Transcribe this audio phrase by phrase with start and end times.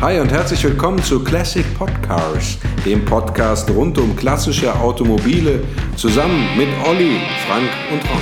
[0.00, 5.60] Hi und herzlich willkommen zu Classic Podcars, dem Podcast rund um klassische Automobile,
[5.96, 8.20] zusammen mit Olli, Frank und Ron.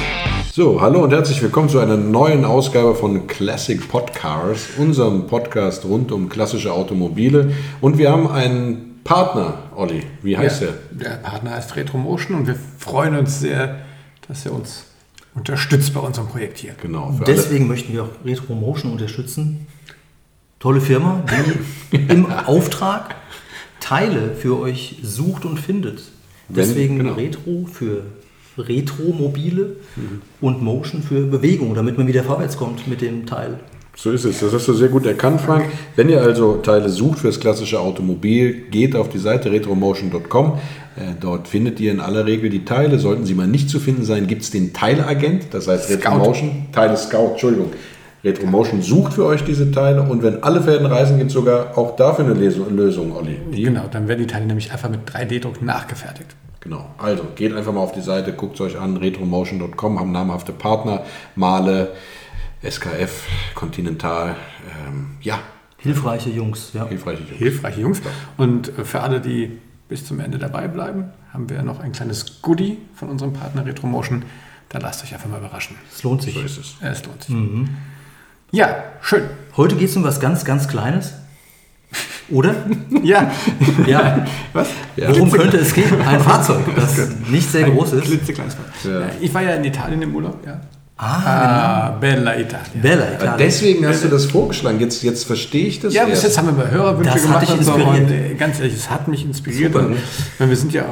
[0.53, 6.12] So, hallo und herzlich willkommen zu einer neuen Ausgabe von Classic Podcars, unserem Podcast rund
[6.12, 7.53] um klassische Automobile.
[7.80, 10.02] Und wir haben einen Partner, Olli.
[10.23, 11.11] Wie heißt ja, der?
[11.11, 13.79] Der Partner heißt Retromotion und wir freuen uns sehr,
[14.29, 14.84] dass er uns
[15.34, 16.75] unterstützt bei unserem Projekt hier.
[16.80, 17.18] Genau.
[17.27, 19.66] Deswegen möchten wir auch Retromotion unterstützen.
[20.63, 21.25] Tolle Firma,
[21.93, 23.16] die im Auftrag
[23.80, 26.03] Teile für euch sucht und findet.
[26.48, 27.15] Wenn- Deswegen genau.
[27.15, 28.05] Retro für
[28.57, 29.77] Retromobile
[30.41, 33.59] und Motion für Bewegung, damit man wieder vorwärts kommt mit dem Teil.
[33.97, 34.39] So ist es.
[34.41, 35.65] Das hast du sehr gut erkannt, Frank.
[35.97, 40.53] Wenn ihr also Teile sucht für das klassische Automobil, geht auf die Seite retromotion.com.
[40.97, 42.98] Äh, Dort findet ihr in aller Regel die Teile.
[42.98, 45.95] Sollten sie mal nicht zu finden sein, gibt es den Teilagent, das heißt Scout.
[45.97, 46.67] Retromotion.
[46.73, 47.73] Teile Scout, Entschuldigung.
[48.25, 51.97] Retromotion sucht für euch diese Teile und wenn alle Fäden reisen, gibt es sogar auch
[51.97, 53.39] dafür eine Lesung, Lösung, Olli.
[53.53, 56.37] Die Genau, dann werden die Teile nämlich einfach mit 3D-Druck nachgefertigt.
[56.61, 56.95] Genau.
[56.98, 61.03] Also geht einfach mal auf die Seite, guckt es euch an, retromotion.com, haben namhafte Partner,
[61.34, 61.91] Male,
[62.62, 63.25] SKF,
[63.56, 64.36] Continental,
[64.86, 65.41] ähm, ja,
[65.83, 66.86] Hilfreiche Jungs, ja.
[66.86, 67.39] hilfreiche Jungs.
[67.39, 68.03] Hilfreiche Jungs.
[68.36, 72.41] Und äh, für alle, die bis zum Ende dabei bleiben, haben wir noch ein kleines
[72.41, 74.25] Goodie von unserem Partner Retromotion.
[74.69, 75.77] Da lasst euch einfach mal überraschen.
[75.92, 76.34] Es lohnt sich.
[76.34, 76.77] So ist es.
[76.81, 77.34] Es lohnt sich.
[78.53, 79.22] Ja, schön.
[79.56, 81.14] Heute geht es um was ganz, ganz Kleines.
[82.31, 82.55] Oder?
[83.03, 83.31] Ja,
[83.86, 84.25] Ja.
[84.53, 84.69] was?
[84.97, 85.91] Worum könnte es gehen?
[86.06, 86.97] Ein Fahrzeug, das
[87.28, 88.05] nicht sehr groß ist.
[88.05, 88.92] Klitzekleines Fahrzeug.
[88.92, 89.00] Ja.
[89.00, 90.39] Ja, Ich war ja in Italien im Urlaub.
[90.47, 90.61] Ja.
[90.98, 92.61] Ah, Ah, Bella Italia.
[92.80, 93.34] Bella, Ja, Italien.
[93.39, 94.78] deswegen hast du das vorgeschlagen.
[94.78, 95.92] Jetzt, jetzt verstehe ich das.
[95.95, 96.25] Ja, bis erst.
[96.25, 97.42] jetzt haben wir mal Hörerwünsche Das hat gemacht.
[97.42, 97.73] dich und so.
[97.75, 98.11] inspiriert.
[98.11, 99.73] Und, äh, ganz ehrlich, es hat mich inspiriert.
[99.73, 99.97] Super, ne?
[100.39, 100.84] weil wir sind ja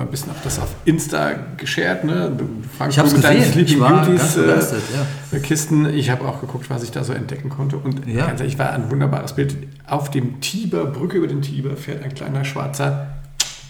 [0.00, 2.04] wir ein bisschen auf das auf Insta geshared.
[2.04, 2.32] Ne?
[2.76, 3.52] Frank, Ich hab's du mit deinen gesehen.
[3.52, 5.86] Sleeping Ich war Beauties äh, Kisten.
[5.94, 7.76] Ich habe auch geguckt, was ich da so entdecken konnte.
[7.76, 8.26] Und Ja.
[8.26, 9.56] ganz ehrlich, war ein wunderbares Bild.
[9.86, 13.08] Auf dem Tiber, Brücke über den Tiber, fährt ein kleiner schwarzer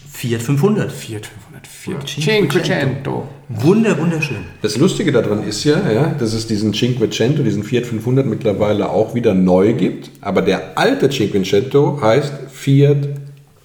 [0.09, 0.91] Fiat 500.
[0.91, 1.67] Fiat 500.
[1.67, 2.51] Fiat Cinquecento.
[2.59, 3.27] Cinquecento.
[3.49, 4.37] Wunder, wunderschön.
[4.61, 9.15] Das Lustige daran ist ja, ja, dass es diesen Cinquecento, diesen Fiat 500 mittlerweile auch
[9.15, 10.11] wieder neu gibt.
[10.21, 13.09] Aber der alte Cinquecento heißt Fiat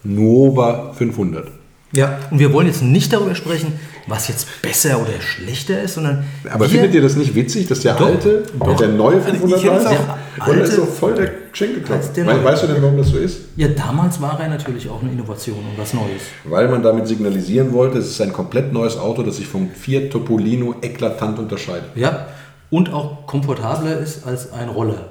[0.05, 1.49] Nuova 500.
[1.97, 3.73] Ja, und wir wollen jetzt nicht darüber sprechen,
[4.07, 7.95] was jetzt besser oder schlechter ist, sondern Aber findet ihr das nicht witzig, dass der
[7.95, 8.77] Doch, alte, doch.
[8.77, 10.01] der neue 500 ich hätte es heißt?
[10.39, 11.99] auch- Und ist so voll der Schenkelklopf.
[12.45, 13.41] Weißt du denn, warum das so ist?
[13.57, 16.23] ja, damals war er natürlich auch eine Innovation und was Neues.
[16.45, 20.11] Weil man damit signalisieren wollte, es ist ein komplett neues Auto, das sich vom Fiat
[20.11, 21.87] Topolino eklatant unterscheidet.
[21.97, 22.27] Ja,
[22.71, 25.09] und auch komfortabler ist als ein Roller.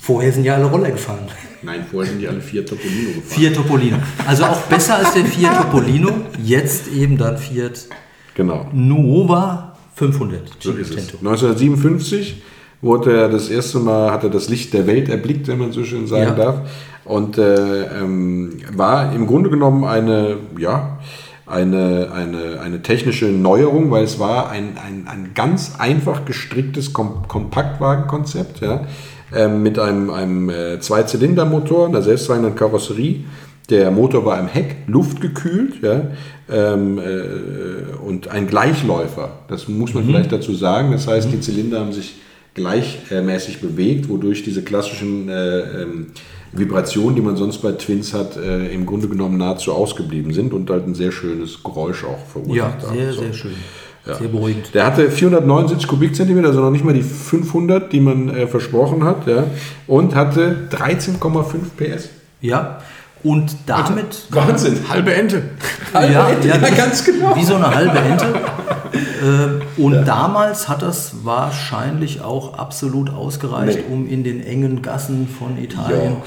[0.00, 1.20] Vorher sind ja alle Roller gefahren.
[1.62, 3.22] Nein, vorher sind die alle Fiat Topolino gefahren.
[3.40, 3.96] Fiat Topolino.
[4.26, 6.10] Also auch besser als der Fiat Topolino.
[6.42, 7.86] Jetzt eben dann Fiat
[8.34, 8.66] Genau.
[8.72, 10.56] Nuova 500.
[10.58, 10.96] So ist es.
[10.96, 11.18] Cinquecento.
[11.18, 12.42] 1957
[12.80, 15.84] wurde er das erste Mal, hat er das Licht der Welt erblickt, wenn man so
[15.84, 16.34] schön sagen Ja.
[16.34, 16.60] darf.
[17.04, 20.98] Und äh, ähm, war im Grunde genommen eine, ja,
[21.46, 27.24] eine, eine, eine technische Neuerung, weil es war ein, ein, ein ganz einfach gestricktes Kom
[27.26, 28.86] Kompaktwagenkonzept, ja,
[29.34, 33.24] ähm, mit einem, einem äh, Zweizylindermotor, einer selbstfahrenden Karosserie.
[33.68, 36.02] Der Motor war im Heck, luftgekühlt, ja,
[36.50, 39.38] ähm, äh, und ein Gleichläufer.
[39.48, 40.90] Das muss man vielleicht dazu sagen.
[40.92, 42.16] Das heißt, die Zylinder haben sich
[42.54, 46.06] gleichmäßig bewegt, wodurch diese klassischen äh, ähm,
[46.52, 50.68] Vibrationen, die man sonst bei Twins hat, äh, im Grunde genommen nahezu ausgeblieben sind und
[50.68, 52.96] halt ein sehr schönes Geräusch auch Ja, verursacht haben.
[52.96, 53.20] sehr, So.
[53.20, 53.52] sehr schön.
[54.06, 54.14] Ja.
[54.14, 54.74] Sehr beruhigend.
[54.74, 59.26] Der hatte 479 Kubikzentimeter, also noch nicht mal die 500, die man äh, versprochen hat,
[59.26, 59.44] ja,
[59.86, 62.08] und hatte 13,5 PS.
[62.40, 62.78] Ja,
[63.22, 64.78] und damit Wahnsinn!
[64.88, 65.42] Halbe Ente.
[65.92, 67.36] ja, ja, ganz genau.
[67.36, 68.26] Wie so eine halbe Ente.
[68.92, 73.94] Äh, und damals hat das wahrscheinlich auch absolut ausgereicht, Nee.
[73.94, 76.12] um in den engen Gassen von Italien.
[76.14, 76.22] Ja.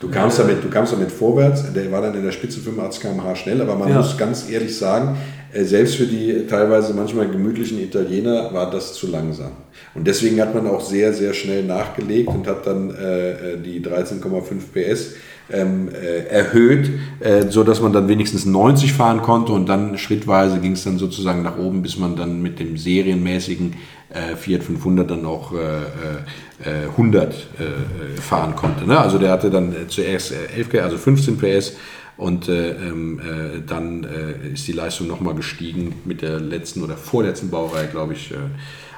[0.00, 3.34] Du kamst, damit, du kamst damit vorwärts, der war dann in der Spitze 85 km/h
[3.34, 3.96] schnell, aber man Ja.
[3.96, 5.16] muss ganz ehrlich sagen,
[5.64, 9.52] selbst für die teilweise manchmal gemütlichen Italiener war das zu langsam.
[9.94, 13.80] Und deswegen hat man auch sehr, sehr schnell nachgelegt und hat dann äh, äh, die
[13.80, 15.14] 13,5 PS
[15.50, 20.58] ähm, äh, erhöht, äh, so dass man dann wenigstens 90 fahren konnte und dann schrittweise
[20.58, 23.74] ging es dann sozusagen nach oben, bis man dann mit dem serienmäßigen
[24.10, 28.86] äh, Fiat 500 dann auch äh, äh, äh, 100 äh, fahren konnte.
[28.86, 28.98] Ne?
[28.98, 31.76] Also der hatte dann äh, zuerst äh, 11 PS, also 15 PS
[32.16, 36.96] und äh, ähm, äh, dann äh, ist die Leistung nochmal gestiegen mit der letzten oder
[36.96, 38.36] vorletzten Baureihe, glaube ich, äh,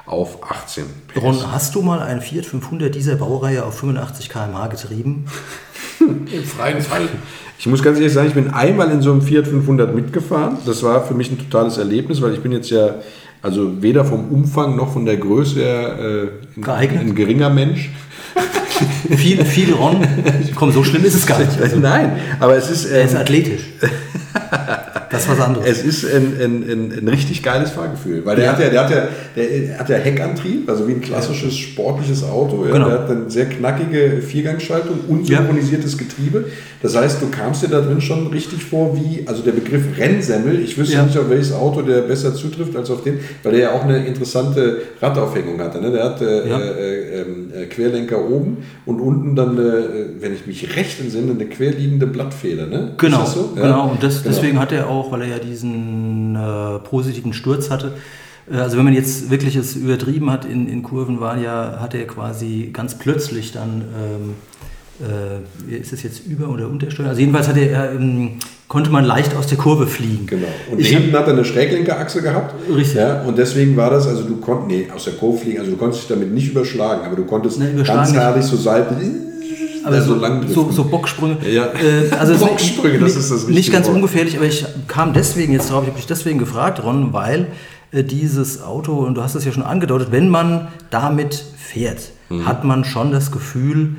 [0.05, 1.21] auf 18 PS.
[1.21, 5.25] Ron, hast du mal ein Fiat 500 dieser Baureihe auf 85 km/h getrieben?
[5.99, 7.07] Im freien Fall.
[7.59, 10.57] Ich muss ganz ehrlich sagen, ich bin einmal in so einem Fiat 500 mitgefahren.
[10.65, 12.95] Das war für mich ein totales Erlebnis, weil ich bin jetzt ja
[13.41, 17.91] also weder vom Umfang noch von der Größe her äh, ein geringer Mensch.
[19.15, 20.05] viel, viel Ron.
[20.55, 21.59] Komm, so schlimm ist es gar nicht.
[21.61, 22.85] Also, Nein, aber es ist.
[22.85, 23.61] er ist ähm, athletisch.
[25.09, 25.65] Das ist was anderes.
[25.67, 28.51] Es ist ein, ein, ein, ein richtig geiles Fahrgefühl, weil der Ja.
[28.53, 32.57] hat ja, der hat ja, der hat ja Heckantrieb, also wie ein klassisches sportliches Auto.
[32.71, 32.87] Genau.
[32.89, 35.37] Der hat eine sehr knackige Viergangschaltung und Ja.
[35.39, 36.45] synchronisiertes Getriebe.
[36.81, 40.59] Das heißt, du kamst dir da drin schon richtig vor wie, also der Begriff Rennsemmel,
[40.61, 43.71] ich wüsste nicht, auf welches Auto der besser zutrifft als auf den, weil der ja
[43.73, 45.81] auch eine interessante Radaufhängung hatte.
[45.81, 45.91] Ne?
[45.91, 50.75] Der hat äh, äh, ähm, äh, Querlenker oben und unten dann, äh, wenn ich mich
[50.75, 52.67] recht entsinne, eine querliegende Blattfeder.
[52.67, 52.93] Ne?
[52.97, 53.51] Genau, so?
[53.55, 53.89] Genau.
[53.91, 54.35] Und das, Genau.
[54.35, 57.93] deswegen hat er auch, weil er ja diesen äh, positiven Sturz hatte,
[58.51, 61.93] äh, also wenn man jetzt wirklich es übertrieben hat in, in Kurven, war ja, hat
[61.95, 64.35] er quasi ganz plötzlich dann, ähm,
[65.69, 67.09] äh, ist es jetzt Über- oder Untersteuer?
[67.09, 68.31] Also jedenfalls er, ähm,
[68.67, 70.27] konnte man leicht aus der Kurve fliegen.
[70.27, 70.47] Genau.
[70.71, 72.53] Und Ich hinten hat er eine Schräglenkerachse gehabt.
[72.69, 72.95] Richtig.
[72.95, 75.77] Ja, und deswegen war das, also du konntest, nee, aus der Kurve fliegen, also du
[75.77, 79.28] konntest dich damit nicht überschlagen, aber du konntest überschlagen ganz herrlich so Seiten,
[79.85, 80.71] Aber ja, so, lang so, driften.
[80.75, 81.37] so Bocksprünge.
[81.49, 81.65] Ja.
[81.67, 83.95] Äh, also Bocksprünge, das ist das richtige Nicht ganz Wort.
[83.95, 87.47] ungefährlich, aber ich kam deswegen jetzt drauf, ich habe dich deswegen gefragt, Ron, weil
[87.91, 92.45] äh, dieses Auto, und du hast es ja schon angedeutet, wenn man damit fährt, Mhm.
[92.45, 93.95] hat man schon das Gefühl,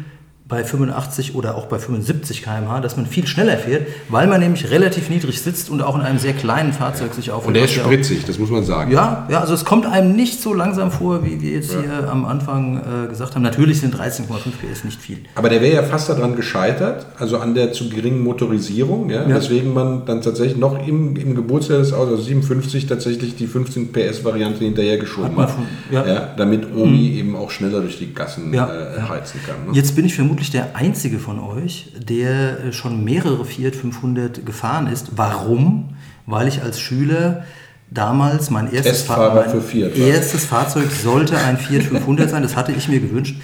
[0.50, 4.70] bei 85 oder auch bei 75 km/h, dass man viel schneller fährt, weil man nämlich
[4.70, 7.46] relativ niedrig sitzt und auch in einem sehr kleinen Fahrzeug sich aufhält.
[7.48, 8.90] Und der ist ja auch- spritzig, das muss man sagen.
[8.92, 12.24] ja, ja, also es kommt einem nicht so langsam vor, wie wir jetzt hier am
[12.26, 13.42] Anfang äh, gesagt haben.
[13.42, 14.26] Natürlich sind 13,5
[14.58, 15.18] PS nicht viel.
[15.36, 19.36] Aber der wäre ja fast daran gescheitert, also an der zu geringen Motorisierung, ja, Ja.
[19.36, 23.92] weswegen man dann tatsächlich noch im, im Geburtsjahr des Autos, also 57, tatsächlich die 15
[23.92, 25.54] PS-Variante hinterhergeschoben Hat man hat.
[25.92, 26.06] ja.
[26.06, 26.28] ja.
[26.36, 28.66] damit Omi eben auch schneller durch die Gassen Ja.
[28.68, 29.56] äh, heizen kann.
[29.66, 29.76] Ne?
[29.76, 34.86] Jetzt bin ich vermutlich der Einzige von euch, der äh, schon mehrere Fiat 500 gefahren
[34.86, 35.08] ist.
[35.16, 35.90] Warum?
[36.24, 37.44] Weil ich als Schüler
[37.90, 42.42] damals mein erstes, Testfahrer mein für Fiat erstes Fahrzeug sollte ein Fiat 500 sein.
[42.42, 43.36] Das hatte ich mir gewünscht,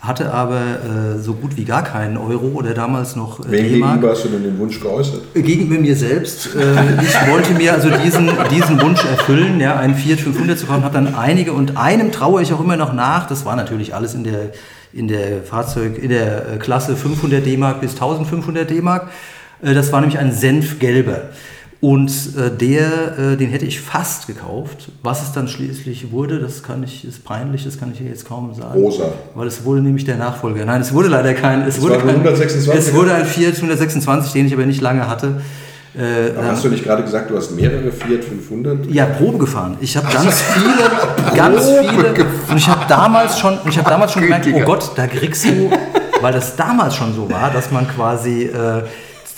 [0.00, 3.94] hatte aber äh, so gut wie gar keinen Euro oder damals noch äh, D-Mark.
[3.94, 5.34] gegenüber hast du denn den Wunsch geäußert?
[5.34, 6.54] Gegenüber mir selbst.
[6.54, 10.84] Äh, ich wollte mir also diesen, diesen Wunsch erfüllen, ja, einen Fiat 500 zu kaufen,
[10.84, 13.26] habe dann einige und einem traue ich auch immer noch nach.
[13.26, 14.52] Das war natürlich alles in der,
[14.94, 19.08] in der Fahrzeug, in der äh, Klasse 500 D-Mark bis 1500 D-Mark.
[19.62, 21.30] Äh, das war nämlich ein Senfgelber.
[21.80, 24.90] Und äh, der, äh, den hätte ich fast gekauft.
[25.02, 28.26] Was es dann schließlich wurde, das kann ich, ist peinlich, das kann ich hier jetzt
[28.26, 28.80] kaum sagen.
[28.80, 29.12] Rosa.
[29.34, 30.64] Weil es wurde nämlich der Nachfolger.
[30.64, 31.60] Nein, es wurde leider kein.
[31.62, 32.72] Es, Es wurde kein, 126er.
[32.72, 35.42] Es wurde ein Fiat 126, den ich aber nicht lange hatte.
[35.96, 38.86] Äh, Aber hast du nicht gerade gesagt, du hast mehrere Fiat 500?
[38.90, 39.76] ja, Probe gefahren.
[39.80, 42.26] Ich habe ganz viele, ganz viele.
[42.48, 44.60] Und ich habe damals schon, ich habe damals schon gemerkt, oh.
[44.64, 45.70] Gott, da kriegst du,
[46.20, 48.82] weil das damals schon so war, dass man quasi äh,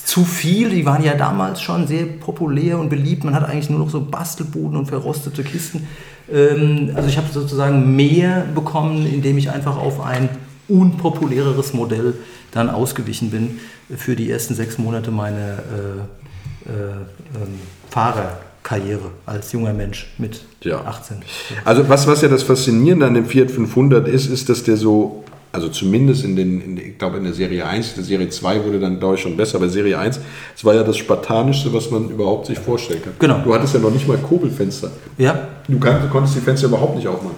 [0.04, 3.24] zu viel, die waren ja damals schon sehr populär und beliebt.
[3.24, 5.86] Man hat eigentlich nur noch so Bastelbuden und verrostete Kisten.
[6.32, 10.30] Ähm, also ich habe sozusagen mehr bekommen, indem ich einfach auf ein
[10.68, 12.14] unpopuläreres Modell
[12.52, 13.58] dann ausgewichen bin
[13.94, 16.25] für die ersten sechs Monate meiner äh,
[16.68, 17.60] äh, ähm,
[17.90, 20.80] Fahrerkarriere als junger Mensch mit Ja.
[20.84, 21.18] 18.
[21.64, 25.24] Also was, was ja das Faszinierende an dem Fiat 500 ist, ist, dass der so,
[25.52, 28.80] also zumindest in den, in, ich glaube in der Serie 1, der Serie 2 wurde
[28.80, 30.20] dann glaube ich schon besser, aber Serie 1,
[30.56, 33.12] es war ja das Spartanischste, was man überhaupt sich vorstellen kann.
[33.18, 33.38] Genau.
[33.44, 34.90] Du hattest ja noch nicht mal Kurbelfenster.
[35.18, 37.36] Ja, Du, kann, du konntest die Fenster überhaupt nicht aufmachen.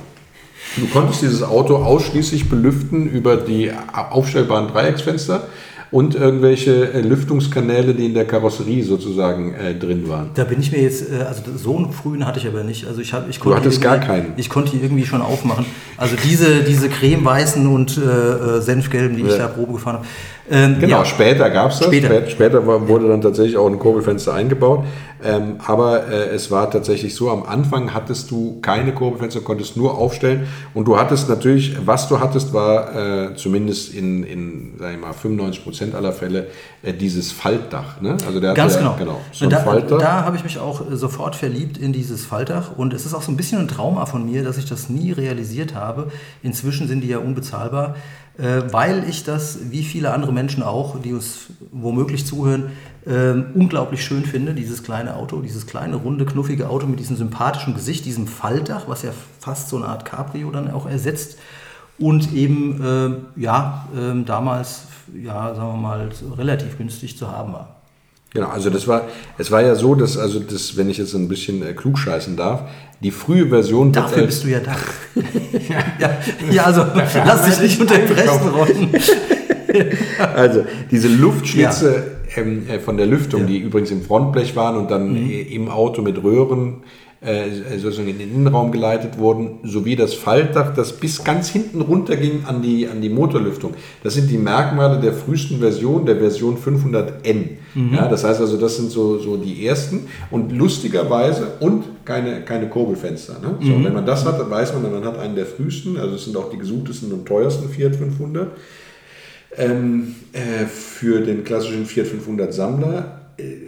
[0.76, 3.72] Du konntest dieses Auto ausschließlich belüften über die
[4.10, 5.46] aufstellbaren Dreiecksfenster
[5.90, 10.30] und irgendwelche äh, Lüftungskanäle, die in der Karosserie sozusagen äh, drin waren.
[10.34, 12.86] da bin ich mir jetzt, äh, also so einen frühen hatte ich aber nicht.
[12.86, 14.32] Also ich, hab, ich konnte hattest die gar keinen.
[14.36, 15.64] Ich konnte die irgendwie schon aufmachen.
[15.96, 19.38] Also diese, diese cremeweißen und äh, äh, senfgelben, die ich Ja.
[19.38, 20.06] da Probe gefahren habe.
[20.50, 21.04] Ähm, Genau, ja.
[21.04, 21.88] später gab es das.
[21.88, 22.26] Später.
[22.28, 24.84] Später, war, wurde dann tatsächlich auch ein Kurbelfenster eingebaut.
[25.22, 29.98] Ähm, aber äh, es war tatsächlich so, am Anfang hattest du keine Kurbelfenster, konntest nur
[29.98, 30.46] aufstellen.
[30.74, 32.94] Und du hattest natürlich, was du hattest, war
[33.30, 36.48] äh, zumindest in, in sag ich mal, 95 Prozent aller Fälle
[36.82, 38.00] äh, dieses Faltdach.
[38.00, 38.16] Ne?
[38.26, 38.96] Also der Ganz hatte, genau.
[38.98, 39.98] genau so da Faltdach.
[39.98, 43.22] da habe ich mich auch äh, sofort verliebt in dieses Faltdach und es ist auch
[43.22, 46.10] so ein bisschen ein Trauma von mir, dass ich das nie realisiert habe.
[46.42, 47.96] Inzwischen sind die ja unbezahlbar,
[48.38, 52.70] äh, weil ich das, wie viele andere Menschen auch, die uns womöglich zuhören,
[53.06, 57.74] ähm, unglaublich schön finde, dieses kleine Auto, dieses kleine, runde, knuffige Auto mit diesem sympathischen
[57.74, 61.38] Gesicht, diesem Faltdach, was ja fast so eine Art Cabrio dann auch ersetzt
[61.98, 62.80] und eben,
[63.36, 64.82] äh, ja, ähm, damals,
[65.14, 67.76] ja, sagen wir mal, relativ günstig zu haben war.
[68.34, 71.28] Genau, also das war, es war ja so, dass, also das, wenn ich jetzt ein
[71.28, 72.62] bisschen äh, klugscheißen darf,
[73.02, 74.76] die frühe Version Dafür bist du ja da.
[75.98, 76.10] ja,
[76.50, 76.84] ja, also
[77.24, 78.90] lass dich nicht unterbrechen, Ron.
[80.34, 82.02] Also diese Luftschlitze
[82.36, 85.30] ähm, äh, von der Lüftung, die übrigens im Frontblech waren und dann Mhm.
[85.30, 86.76] im Auto mit Röhren
[87.20, 92.44] sozusagen in den Innenraum geleitet wurden, sowie das Faltdach, das bis ganz hinten runter ging
[92.46, 93.74] an die, an die Motorlüftung.
[94.04, 97.58] Das sind die Merkmale der frühesten Version, der Version 500N.
[97.74, 97.94] Mhm.
[97.94, 102.68] Ja, das heißt also, das sind so, so die ersten und lustigerweise und keine, keine
[102.68, 103.40] Kurbelfenster.
[103.40, 103.56] Ne?
[103.60, 103.84] So, mhm.
[103.84, 106.36] Wenn man das hat, dann weiß man, man hat einen der frühesten, also es sind
[106.36, 108.52] auch die gesuchtesten und teuersten Fiat 500.
[109.56, 113.17] Ähm, äh, für den klassischen Fiat 500 Sammler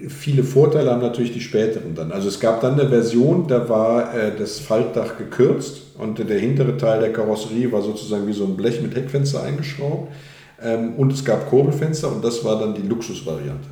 [0.08, 2.10] viele Vorteile haben natürlich die späteren dann.
[2.10, 6.76] Also es gab dann eine Version, da war äh, das Faltdach gekürzt und der hintere
[6.76, 10.12] Teil der Karosserie war sozusagen wie so ein Blech mit Heckfenster eingeschraubt.
[10.62, 13.68] Ähm, und es gab Kurbelfenster und das war dann die Luxusvariante.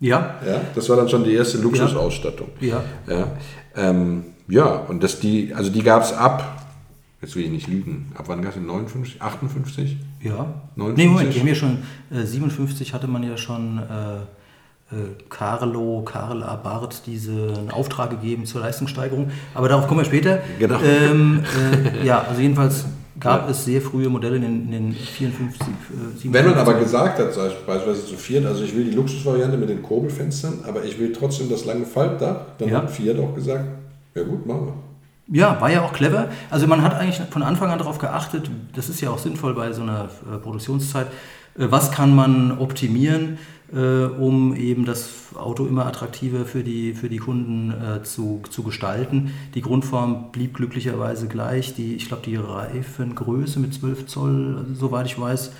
[0.00, 0.34] Ja.
[0.46, 0.60] ja.
[0.74, 2.48] Das war dann schon die erste Luxusausstattung.
[2.60, 2.82] Ja.
[3.08, 3.28] Ja,
[3.76, 6.66] ähm, ja und das die, also die gab es ab,
[7.22, 9.96] jetzt will ich nicht lügen, ab wann gab es 59, 58?
[10.22, 10.54] Ja.
[10.74, 10.96] 59?
[10.96, 11.78] Nee, Moment, die haben ja schon,
[12.10, 13.78] äh, 57 hatte man ja schon...
[13.78, 14.35] Äh
[15.28, 19.30] Carlo, Karl Abart diesen Auftrag gegeben zur Leistungssteigerung.
[19.52, 20.38] Aber darauf kommen wir später.
[20.60, 20.78] Genau.
[20.80, 21.42] Ähm,
[22.00, 22.84] äh, ja, also jedenfalls
[23.20, 23.50] gab ja.
[23.50, 26.32] es sehr frühe Modelle in den, in den 54, äh, 57.
[26.32, 29.82] Wenn man aber gesagt hat, beispielsweise zu Fiat, also ich will die Luxusvariante mit den
[29.82, 32.78] Kurbelfenstern, aber ich will trotzdem das lange Faltdach, dann ja.
[32.78, 33.64] hat Fiat auch gesagt,
[34.14, 34.74] ja gut, machen wir.
[35.28, 36.28] Ja, war ja auch clever.
[36.50, 39.72] Also man hat eigentlich von Anfang an darauf geachtet, das ist ja auch sinnvoll bei
[39.72, 41.08] so einer äh, Produktionszeit,
[41.58, 47.08] äh, was kann man optimieren äh, um eben das Auto immer attraktiver für die, für
[47.08, 49.32] die Kunden äh, zu, zu gestalten.
[49.54, 51.74] Die Grundform blieb glücklicherweise gleich.
[51.74, 55.50] Die, ich glaube, die Reifengröße mit 12 Zoll, also, soweit ich weiß,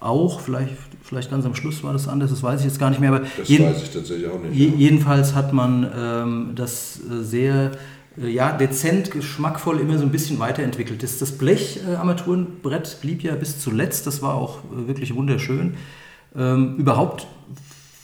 [0.00, 0.40] auch.
[0.40, 3.12] Vielleicht, vielleicht ganz am Schluss war das anders, das weiß ich jetzt gar nicht mehr.
[3.12, 4.54] Aber das jeden, weiß ich tatsächlich auch nicht.
[4.54, 7.72] Je, jedenfalls hat man ähm, das äh, sehr
[8.20, 11.02] äh, ja, dezent, geschmackvoll immer so ein bisschen weiterentwickelt.
[11.02, 15.74] Das, das Blech-Armaturenbrett blieb ja bis zuletzt, das war auch äh, wirklich wunderschön.
[16.36, 17.26] Ähm, überhaupt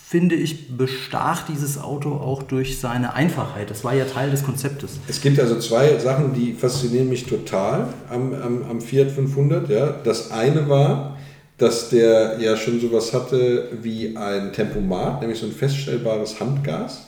[0.07, 3.69] finde ich, bestach dieses Auto auch durch seine Einfachheit.
[3.69, 4.91] Das war ja Teil des Konzeptes.
[5.07, 9.69] Es gibt also zwei Sachen, die faszinieren mich total am, am, am Fiat 500.
[9.69, 9.95] Ja.
[10.03, 11.17] Das eine war,
[11.57, 17.07] dass der ja schon sowas hatte wie ein Tempomat, nämlich so ein feststellbares Handgas.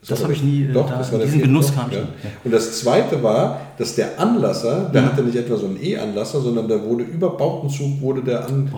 [0.00, 1.98] Das, das habe ich nie, doch, da, das war diesen Genuss kam ja.
[1.98, 2.04] ja.
[2.42, 5.06] Und das Zweite war, dass der Anlasser, der mhm.
[5.06, 8.70] hatte nicht etwa so einen E-Anlasser, sondern der wurde über Bautenzug wurde der an,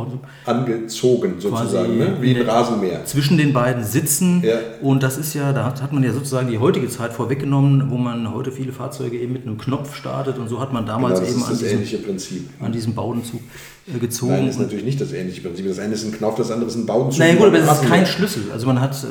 [0.45, 2.17] angezogen sozusagen, ne?
[2.21, 3.05] wie ein Rasenmäher.
[3.05, 4.57] Zwischen den beiden Sitzen ja.
[4.81, 7.97] und das ist ja, da hat, hat man ja sozusagen die heutige Zeit vorweggenommen, wo
[7.99, 11.33] man heute viele Fahrzeuge eben mit einem Knopf startet und so hat man damals genau,
[11.33, 13.41] eben an diesem, an diesem Bautenzug
[13.82, 14.33] äh, gezogen.
[14.33, 15.67] Nein, das ist natürlich nicht das ähnliche Prinzip.
[15.67, 17.19] Das eine ist ein Knopf, das andere ist ein Bauzug.
[17.19, 18.45] Nein, gut, aber es ist kein Schlüssel.
[18.53, 19.07] Also man hat äh,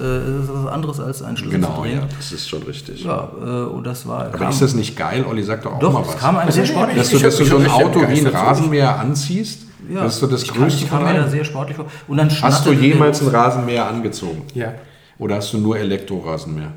[0.48, 3.04] was anderes als ein Schlüssel genau, ja, das ist schon richtig.
[3.04, 4.34] Ja, äh, und das war...
[4.34, 5.26] Aber ist das nicht geil?
[5.26, 6.18] Olli sagt doch auch doch, mal was.
[6.18, 9.64] kam einem sehr sportlich Dass du, dass du so ein Auto wie ein Rasenmäher anziehst?
[9.90, 11.88] Ja, das ist so das ich Größte kam, ich kam mir da sehr sportlich vor.
[12.08, 14.44] Und dann hast du jemals ein Rasenmäher angezogen?
[14.54, 14.74] Ja.
[15.18, 16.72] Oder hast du nur Elektrorasenmäher?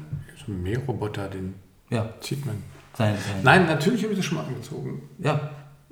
[0.44, 1.54] So ein Mähroboter, den
[1.90, 2.08] ja.
[2.20, 2.56] zieht man.
[2.96, 3.40] Sein, sein.
[3.42, 5.02] Nein, natürlich habe ich das schon mal angezogen.
[5.18, 5.50] Ja.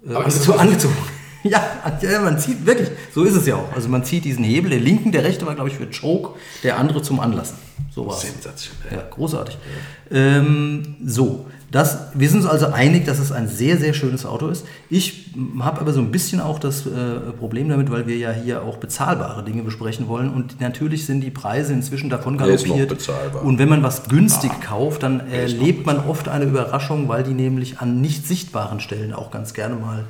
[0.08, 0.94] Aber ist so angezogen.
[1.50, 1.62] Ja,
[2.22, 3.72] man zieht wirklich, so ist es ja auch.
[3.74, 6.78] Also man zieht diesen Hebel, der linken, der rechte war, glaube ich, für Choke, der
[6.78, 7.56] andere zum Anlassen.
[7.94, 8.92] So war Sensationell.
[8.92, 9.58] Ja, großartig.
[10.10, 10.16] Ja.
[10.16, 14.48] Ähm, so, das, wir sind uns also einig, dass es ein sehr, sehr schönes Auto
[14.48, 14.66] ist.
[14.90, 18.62] Ich habe aber so ein bisschen auch das äh, Problem damit, weil wir ja hier
[18.62, 20.28] auch bezahlbare Dinge besprechen wollen.
[20.30, 23.08] Und natürlich sind die Preise inzwischen davon galoppiert.
[23.42, 27.32] Und wenn man was günstig ah, kauft, dann erlebt man oft eine Überraschung, weil die
[27.32, 30.04] nämlich an nicht sichtbaren Stellen auch ganz gerne mal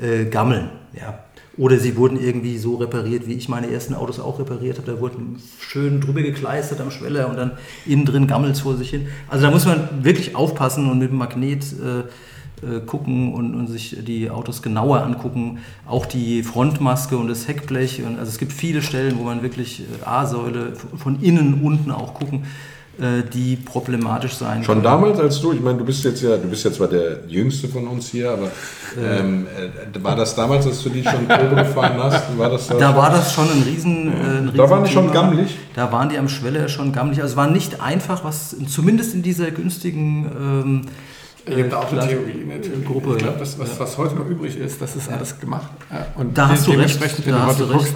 [0.00, 0.70] äh, gammeln.
[0.94, 1.20] Ja.
[1.58, 4.92] Oder sie wurden irgendwie so repariert, wie ich meine ersten Autos auch repariert habe.
[4.92, 7.52] Da wurden schön drüber gekleistert am Schweller und dann
[7.86, 9.08] innen drin gammelt vor sich hin.
[9.28, 12.00] Also da muss man wirklich aufpassen und mit dem Magnet äh,
[12.66, 15.58] äh, gucken und, und, sich die Autos genauer angucken.
[15.86, 18.02] Auch die Frontmaske und das Heckblech.
[18.02, 22.12] Und, also es gibt viele Stellen, wo man wirklich äh, A-Säule von innen unten auch
[22.12, 22.44] gucken
[22.98, 24.84] die problematisch sein Schon können.
[24.84, 27.68] damals, als du, ich meine, du bist jetzt ja, du bist ja zwar der Jüngste
[27.68, 28.46] von uns hier, aber
[28.96, 29.18] äh.
[29.18, 32.38] ähm, äh, war das damals, als du die schon Probe gefahren hast?
[32.38, 34.90] War das da, da war das schon ein riesen, äh, ein riesen Da waren die
[34.90, 35.56] schon gammelig?
[35.74, 37.20] Da waren die am Schwelle schon gammelig.
[37.20, 40.82] Also es war nicht einfach, was zumindest in dieser günstigen ähm,
[41.48, 42.84] es gibt auch eine Theorie natürlich.
[42.84, 45.70] Gruppe, ich glaube, was, was, heute noch übrig ist, das ist alles gemacht.
[46.16, 47.00] Und da hast du recht.
[47.24, 47.94] Wenn du heute guckst,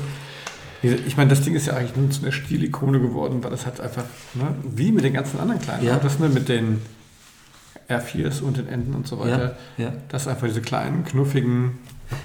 [0.82, 3.80] ich meine, das Ding ist ja eigentlich nur zu einer Stilikone geworden, weil das hat
[3.80, 5.96] einfach, ne, wie mit den ganzen anderen kleinen ja.
[5.96, 6.80] Autos, ne, mit den
[7.88, 9.92] R4s und den Enden und so weiter, ja, ja.
[10.08, 11.78] dass einfach diese kleinen, knuffigen.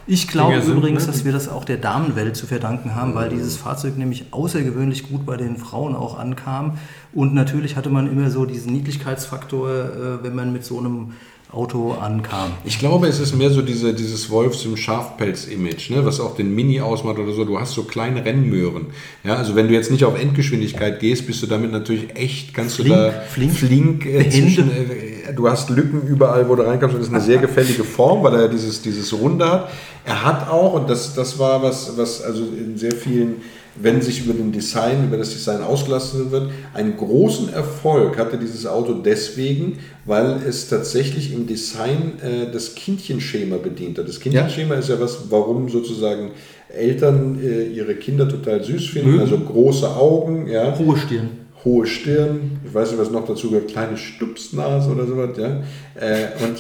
[0.07, 1.17] Ich glaube übrigens, sind, ne?
[1.17, 5.25] dass wir das auch der Damenwelt zu verdanken haben, weil dieses Fahrzeug nämlich außergewöhnlich gut
[5.25, 6.77] bei den Frauen auch ankam.
[7.13, 11.13] Und natürlich hatte man immer so diesen Niedlichkeitsfaktor, äh, wenn man mit so einem
[11.52, 12.52] Auto ankam.
[12.66, 16.54] Ich glaube, es ist mehr so diese, dieses Wolfs- im Schafpelz-Image, ne, was auch den
[16.54, 17.46] Mini ausmacht oder so.
[17.46, 18.88] Du hast so kleine Rennmöhren.
[19.24, 22.75] Ja, also wenn du jetzt nicht auf Endgeschwindigkeit gehst, bist du damit natürlich echt, kannst
[22.75, 26.96] flink, du da flink, flink äh, zwischen, äh, du hast Lücken überall, wo du reinkommst.
[26.96, 29.70] Das ist eine sehr gefällige Form, weil er dieses, dieses Runde hat.
[30.04, 33.42] Er hat auch, und das, das war was, was also in sehr vielen
[33.75, 36.50] wenn sich über den Design, über das Design ausgelassen wird.
[36.74, 43.58] Einen großen Erfolg hatte dieses Auto deswegen, weil es tatsächlich im Design äh, das Kindchenschema
[43.58, 44.08] bedient hat.
[44.08, 44.79] Das Kindchenschema ja.
[44.79, 46.32] ist ja was, warum sozusagen
[46.70, 49.20] Eltern äh, ihre Kinder total süß finden, mhm.
[49.20, 50.77] also große Augen, ja.
[50.77, 51.29] Hohe Stirn.
[51.63, 55.63] Hohe Stirn, ich weiß nicht, was noch dazu gehört, kleine Stupsnase oder sowas, ja.
[55.96, 56.58] Äh, und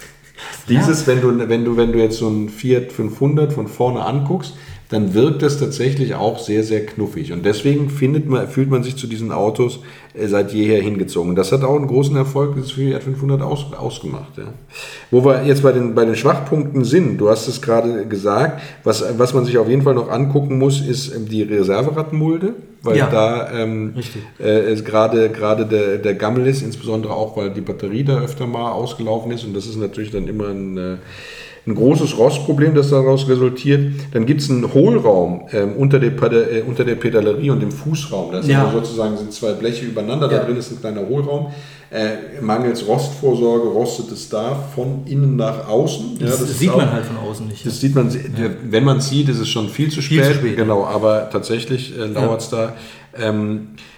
[0.68, 4.54] dieses, wenn du, wenn du, wenn du jetzt so ein Fiat 500 von vorne anguckst,
[4.90, 7.32] dann wirkt es tatsächlich auch sehr, sehr knuffig.
[7.32, 9.80] Und deswegen findet man, fühlt man sich zu diesen Autos
[10.12, 11.34] äh, seit jeher hingezogen.
[11.34, 14.36] Das hat auch einen großen Erfolg das Fiat 500 aus, ausgemacht.
[14.36, 14.44] Ja.
[15.10, 19.04] Wo wir jetzt bei den, bei den Schwachpunkten sind, du hast es gerade gesagt, was,
[19.18, 23.08] was man sich auf jeden Fall noch angucken muss, ist ähm, die Reserveradmulde, weil ja,
[23.08, 23.94] da ähm,
[24.38, 28.72] äh, gerade gerade der, der Gammel ist, insbesondere auch, weil die Batterie da öfter mal
[28.72, 30.98] ausgelaufen ist und das ist natürlich dann immer ein...
[31.66, 33.92] Ein großes Rostproblem, das daraus resultiert.
[34.12, 38.32] Dann gibt es einen Hohlraum ähm, unter, der, äh, unter der Pedalerie und dem Fußraum.
[38.32, 38.70] Das ja.
[38.70, 40.38] sozusagen sind zwei Bleche übereinander, ja.
[40.38, 41.46] da drin ist ein kleiner Hohlraum.
[41.90, 46.18] Äh, mangels Rostvorsorge rostet es da von innen nach außen.
[46.18, 47.64] Das, ja, das sieht man halt von außen nicht.
[47.64, 48.14] Das sieht man,
[48.68, 50.24] wenn man es sieht, ist es schon viel zu spät.
[50.24, 50.56] Viel zu spät.
[50.56, 52.74] Genau, aber tatsächlich äh, lauert es da.
[53.16, 53.93] Ähm, äh,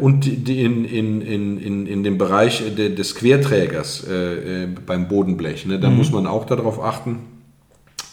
[0.00, 5.66] und in, in, in, in, dem Bereich des Querträgers äh, äh, beim Bodenblech.
[5.66, 5.78] Ne?
[5.78, 5.96] Da mhm.
[5.96, 7.18] muss man auch darauf achten.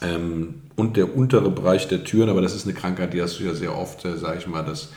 [0.01, 3.43] Ähm, und der untere Bereich der Türen, aber das ist eine Krankheit, die hast du
[3.43, 4.89] ja sehr oft, sage ich mal, dass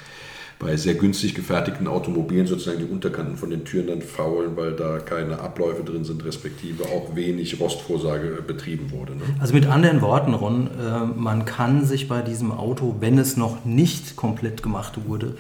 [0.63, 5.01] bei sehr günstig gefertigten Automobilen sozusagen die Unterkanten von den Türen dann faulen, weil da
[5.01, 9.17] keine Abläufe drin sind, respektive auch wenig Rostvorsage betrieben wurde.
[9.17, 9.23] Ne?
[9.41, 13.65] Also mit anderen Worten, Ron, äh, man kann sich bei diesem Auto, wenn es noch
[13.65, 15.35] nicht komplett gemacht wurde,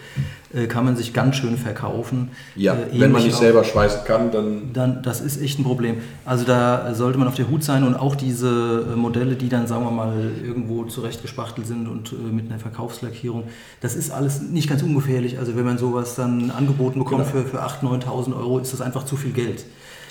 [0.55, 2.31] äh, kann man sich ganz schön verkaufen.
[2.57, 4.73] Ja, äh, wenn man nicht auch, selber schweißen kann, dann...
[4.73, 5.03] dann...
[5.03, 5.97] Das ist echt ein Problem.
[6.25, 9.67] Also da sollte man auf der Hut sein und auch diese äh, Modelle, die dann,
[9.67, 13.45] sagen wir mal, irgendwo zurechtgespachtelt sind und äh, mit einer Verkaufslackierung,
[13.81, 15.39] das ist alles nicht ganz ungefährlich.
[15.39, 17.45] Also wenn man sowas dann angeboten bekommt genau.
[17.45, 19.65] für, für 8.000, 9.000 Euro, ist das einfach zu viel Geld.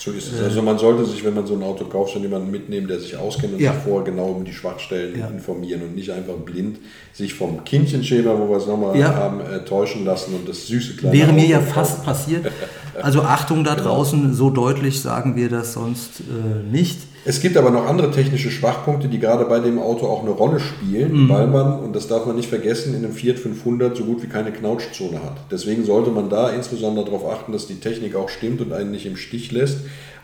[0.03, 0.41] So ist es.
[0.41, 3.15] Also man sollte sich, wenn man so ein Auto kauft, schon jemanden mitnehmen, der sich
[3.15, 3.71] auskennt und ja.
[3.71, 5.27] sich vorher genau um die Schwachstellen ja.
[5.27, 6.79] informieren und nicht einfach blind
[7.13, 9.13] sich vom Kindchenschema, wo wir es nochmal ja.
[9.13, 12.51] haben, äh, täuschen lassen und das süße kleine Wäre Auto mir ja fast passiert.
[12.99, 13.89] Also Achtung da genau.
[13.89, 16.97] draußen, so deutlich sagen wir das sonst äh, nicht.
[17.23, 20.59] Es gibt aber noch andere technische Schwachpunkte, die gerade bei dem Auto auch eine Rolle
[20.59, 21.29] spielen, mhm.
[21.29, 24.27] weil man, und das darf man nicht vergessen, in einem Fiat 500 so gut wie
[24.27, 25.37] keine Knautschzone hat.
[25.51, 29.05] Deswegen sollte man da insbesondere darauf achten, dass die Technik auch stimmt und einen nicht
[29.05, 29.79] im Stich lässt.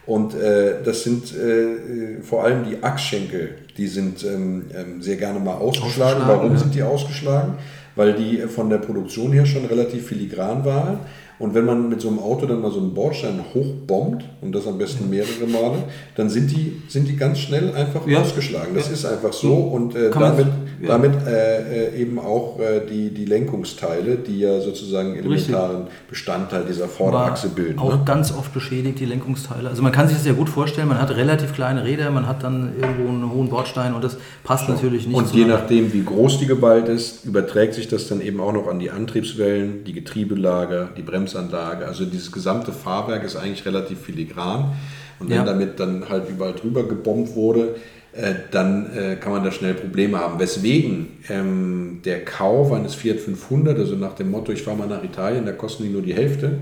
[0.08, 5.40] Und äh, das sind äh, vor allem die Achsschenkel, die sind ähm, ähm, sehr gerne
[5.40, 6.24] mal ausgeschlagen.
[6.26, 6.58] Warum ja.
[6.58, 7.56] sind die ausgeschlagen?
[7.96, 11.00] Weil die von der Produktion her schon relativ filigran waren.
[11.40, 14.66] Und wenn man mit so einem Auto dann mal so einen Bordstein hochbombt, und das
[14.66, 15.84] am besten mehrere Male,
[16.16, 18.22] dann sind die, sind die ganz schnell einfach ja.
[18.22, 18.74] ausgeschlagen.
[18.76, 18.94] Das ja.
[18.94, 19.54] ist einfach so.
[19.54, 20.48] Und äh, damit,
[20.82, 20.88] ja.
[20.88, 26.10] damit äh, äh, eben auch äh, die, die Lenkungsteile, die ja sozusagen elementaren Richtig.
[26.10, 27.80] Bestandteil dieser Vorderachse bilden.
[27.80, 28.02] Auch ne?
[28.06, 29.70] ganz oft beschädigt, die Lenkungsteile.
[29.70, 32.44] Also man kann sich das ja gut vorstellen, man hat relativ kleine Räder, man hat
[32.44, 34.74] dann irgendwo einen hohen Bordstein und das passt so.
[34.74, 35.16] natürlich nicht.
[35.16, 38.68] Und je nachdem, wie groß die geballt ist, überträgt sich das dann eben auch noch
[38.68, 41.86] an die Antriebswellen, die Getriebelager, die Bremsen Bremsanlage.
[41.86, 44.76] Also dieses gesamte Fahrwerk ist eigentlich relativ filigran.
[45.20, 45.46] Und wenn ja.
[45.46, 47.76] damit dann halt überall drüber gebombt wurde,
[48.14, 50.40] äh, dann äh, kann man da schnell Probleme haben.
[50.40, 55.04] Weswegen ähm, der Kauf eines Fiat 500, also nach dem Motto, ich fahre mal nach
[55.04, 56.60] Italien, da kosten die nur die Hälfte.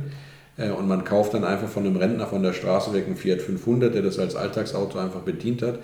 [0.58, 3.42] Äh, und man kauft dann einfach von einem Rentner von der Straße weg einen Fiat
[3.42, 5.80] 500, der das als Alltagsauto einfach bedient hat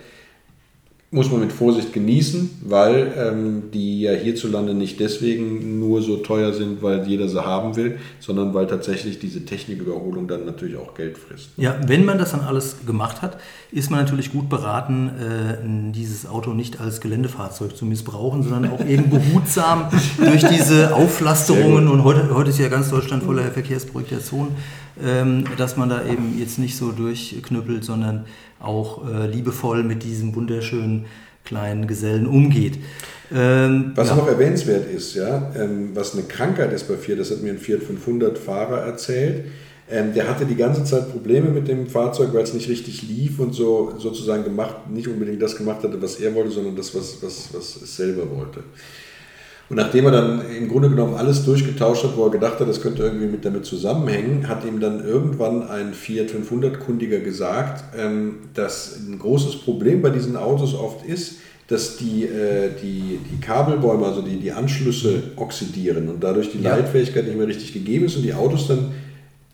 [1.13, 6.53] muss man mit Vorsicht genießen, weil ähm, die ja hierzulande nicht deswegen nur so teuer
[6.53, 11.17] sind, weil jeder sie haben will, sondern weil tatsächlich diese Techniküberholung dann natürlich auch Geld
[11.17, 11.49] frisst.
[11.57, 13.37] Ja, wenn man das dann alles gemacht hat,
[13.73, 18.85] ist man natürlich gut beraten, äh, dieses Auto nicht als Geländefahrzeug zu missbrauchen, sondern auch
[18.85, 21.89] eben behutsam durch diese Auflasterungen.
[21.89, 23.53] Und heute, heute ist ja ganz Deutschland voller ähm,
[25.57, 28.25] dass man da eben jetzt nicht so durchknüppelt, sondern
[28.59, 31.05] auch äh, liebevoll mit diesem wunderschönen
[31.43, 32.77] kleinen Gesellen umgeht.
[33.33, 34.15] Ähm, was ja.
[34.15, 37.57] noch erwähnenswert ist, ja, ähm, was eine Krankheit ist bei Fiat, das hat mir ein
[37.57, 39.45] Fiat 500 Fahrer erzählt.
[39.89, 43.39] Ähm, der hatte die ganze Zeit Probleme mit dem Fahrzeug, weil es nicht richtig lief
[43.39, 47.21] und so sozusagen gemacht, nicht unbedingt das gemacht hatte, was er wollte, sondern das, was,
[47.21, 48.63] was, was es selber wollte.
[49.71, 52.81] Und nachdem er dann im Grunde genommen alles durchgetauscht hat, wo er gedacht hat, das
[52.81, 58.97] könnte irgendwie mit damit zusammenhängen, hat ihm dann irgendwann ein Fiat 500-Kundiger gesagt, ähm, dass
[58.97, 61.35] ein großes Problem bei diesen Autos oft ist,
[61.67, 66.75] dass die, äh, die, die Kabelbäume, also die, die Anschlüsse oxidieren und dadurch die ja.
[66.75, 68.91] Leitfähigkeit nicht mehr richtig gegeben ist und die Autos dann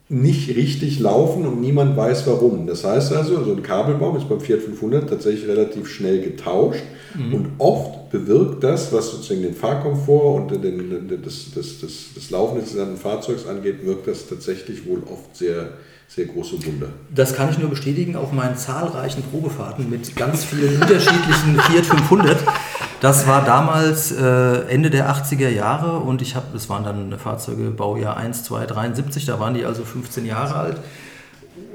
[0.10, 2.66] nicht richtig laufen und niemand weiß warum.
[2.66, 6.84] Das heißt also, so ein Kabelbaum ist beim Fiat 500 tatsächlich relativ schnell getauscht
[7.16, 7.34] mhm.
[7.34, 12.60] und oft bewirkt das, was sozusagen den Fahrkomfort und den, das, das, das, das Laufen
[12.60, 15.72] des Fahrzeugs angeht, wirkt das tatsächlich wohl oft sehr,
[16.08, 16.88] sehr große Wunder.
[17.14, 22.38] Das kann ich nur bestätigen auf meinen zahlreichen Probefahrten mit ganz vielen unterschiedlichen Fiat 500.
[23.00, 27.70] Das war damals äh, Ende der 80er Jahre und ich habe, das waren dann Fahrzeuge
[27.70, 30.78] Baujahr 1, 2, 73, da waren die also 15 Jahre alt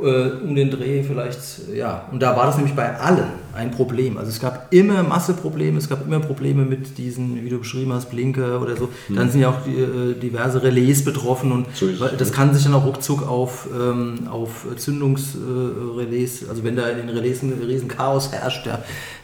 [0.00, 2.06] äh, um den Dreh vielleicht, ja.
[2.10, 4.16] Und da war das nämlich bei allen ein Problem.
[4.16, 8.10] Also es gab immer Masseprobleme, es gab immer Probleme mit diesen, wie du beschrieben hast,
[8.10, 8.88] Blinker oder so.
[9.08, 9.16] Hm.
[9.16, 12.74] Dann sind ja auch die, äh, diverse Relais betroffen und so das kann sich dann
[12.74, 17.88] auch ruckzuck auf, ähm, auf Zündungsrelais, äh, also wenn da in den Relais ein riesen
[17.88, 18.78] Chaos herrscht, ja,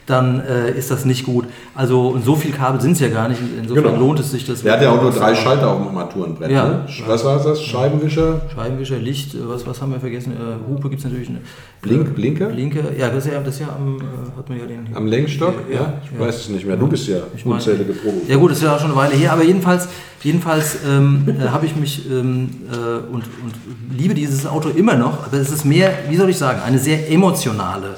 [0.09, 1.45] dann äh, ist das nicht gut.
[1.75, 3.41] Also so viel Kabel sind es ja gar nicht.
[3.57, 3.97] Insofern genau.
[3.97, 4.63] lohnt es sich das.
[4.63, 6.49] Der hat ja auch nur drei Schalter auf dem Armaturenbrett.
[6.49, 6.67] Ja.
[6.67, 6.85] Ne?
[7.05, 7.61] Was war das?
[7.61, 8.41] Scheibenwischer?
[8.53, 10.33] Scheibenwischer, Licht, was, was haben wir vergessen?
[10.33, 11.29] Äh, Hupe gibt es natürlich.
[11.29, 11.41] Eine,
[11.81, 12.47] Blink, Blinker?
[12.47, 14.01] Blinker, ja, das ist ja, das ist ja am, äh,
[14.37, 14.87] hat man ja den.
[14.93, 15.55] Am Längsstock?
[15.69, 16.25] Ja, ja ich ja.
[16.25, 16.77] weiß es nicht mehr.
[16.77, 18.21] Du bist ja ich unzählige Probe.
[18.27, 19.87] Ja gut, das ist ja auch schon eine Weile her, aber jedenfalls,
[20.21, 22.75] jedenfalls ähm, äh, habe ich mich ähm, äh,
[23.11, 23.53] und, und
[23.97, 27.11] liebe dieses Auto immer noch, aber es ist mehr, wie soll ich sagen, eine sehr
[27.11, 27.95] emotionale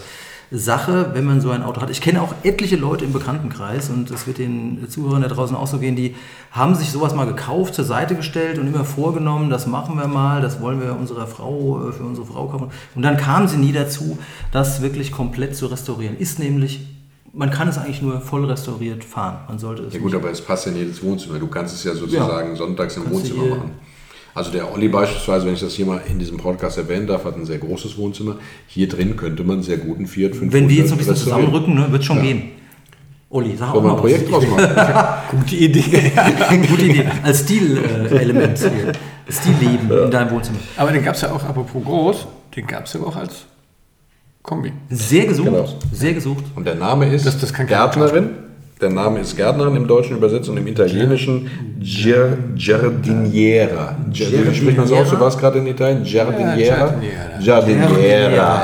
[0.52, 1.90] Sache, wenn man so ein Auto hat.
[1.90, 5.68] Ich kenne auch etliche Leute im Bekanntenkreis und das wird den Zuhörern da draußen auch
[5.68, 6.14] so gehen, die
[6.52, 10.42] haben sich sowas mal gekauft, zur Seite gestellt und immer vorgenommen, das machen wir mal,
[10.42, 12.70] das wollen wir unserer Frau, äh, für unsere Frau kaufen.
[12.96, 14.18] Und dann kamen sie nie dazu,
[14.52, 16.18] das wirklich komplett zu restaurieren.
[16.18, 16.82] Ist nämlich
[17.34, 19.46] man kann es eigentlich nur voll restauriert fahren.
[19.48, 19.94] Man sollte es.
[19.94, 21.40] Ja gut, aber es passt ja in jedes Wohnzimmer.
[21.40, 22.56] Du kannst es ja sozusagen ja.
[22.58, 23.72] sonntags im Wohnzimmer machen.
[24.34, 27.36] Also der Olli beispielsweise, wenn ich das hier mal in diesem Podcast erwähnen darf, hat
[27.36, 28.38] ein sehr großes Wohnzimmer.
[28.68, 31.92] Hier drin könnte man sehr guten Fiat 500 Wenn wir jetzt ein bisschen zusammenrücken, ne,
[31.92, 32.24] wird schon ja.
[32.24, 32.44] gehen.
[33.30, 34.68] Olli, sag auch mal ein Projekt draus machen.
[35.32, 36.12] Gute Idee.
[36.70, 37.06] Gute Idee.
[37.24, 38.62] Als Stilelement.
[38.62, 38.94] Äh,
[39.32, 40.04] Stilleben ja.
[40.06, 40.60] in deinem Wohnzimmer.
[40.76, 43.46] Aber den gab es ja auch, apropos groß, den gab es ja auch als
[44.42, 44.74] Kombi.
[44.90, 45.48] Sehr gesucht.
[45.48, 45.70] Genau.
[45.94, 46.44] Sehr gesucht.
[46.56, 48.32] Und der Name ist das, das Gärtnerin.
[48.82, 51.48] Der Name ist Gärtnerin im Deutschen übersetzt und im Italienischen
[51.80, 53.96] Giardiniera.
[54.10, 55.12] Wie spricht man so aus?
[55.12, 56.04] Du warst gerade in Italien?
[56.04, 56.96] Giardiniera.
[57.40, 58.64] Giardiniera.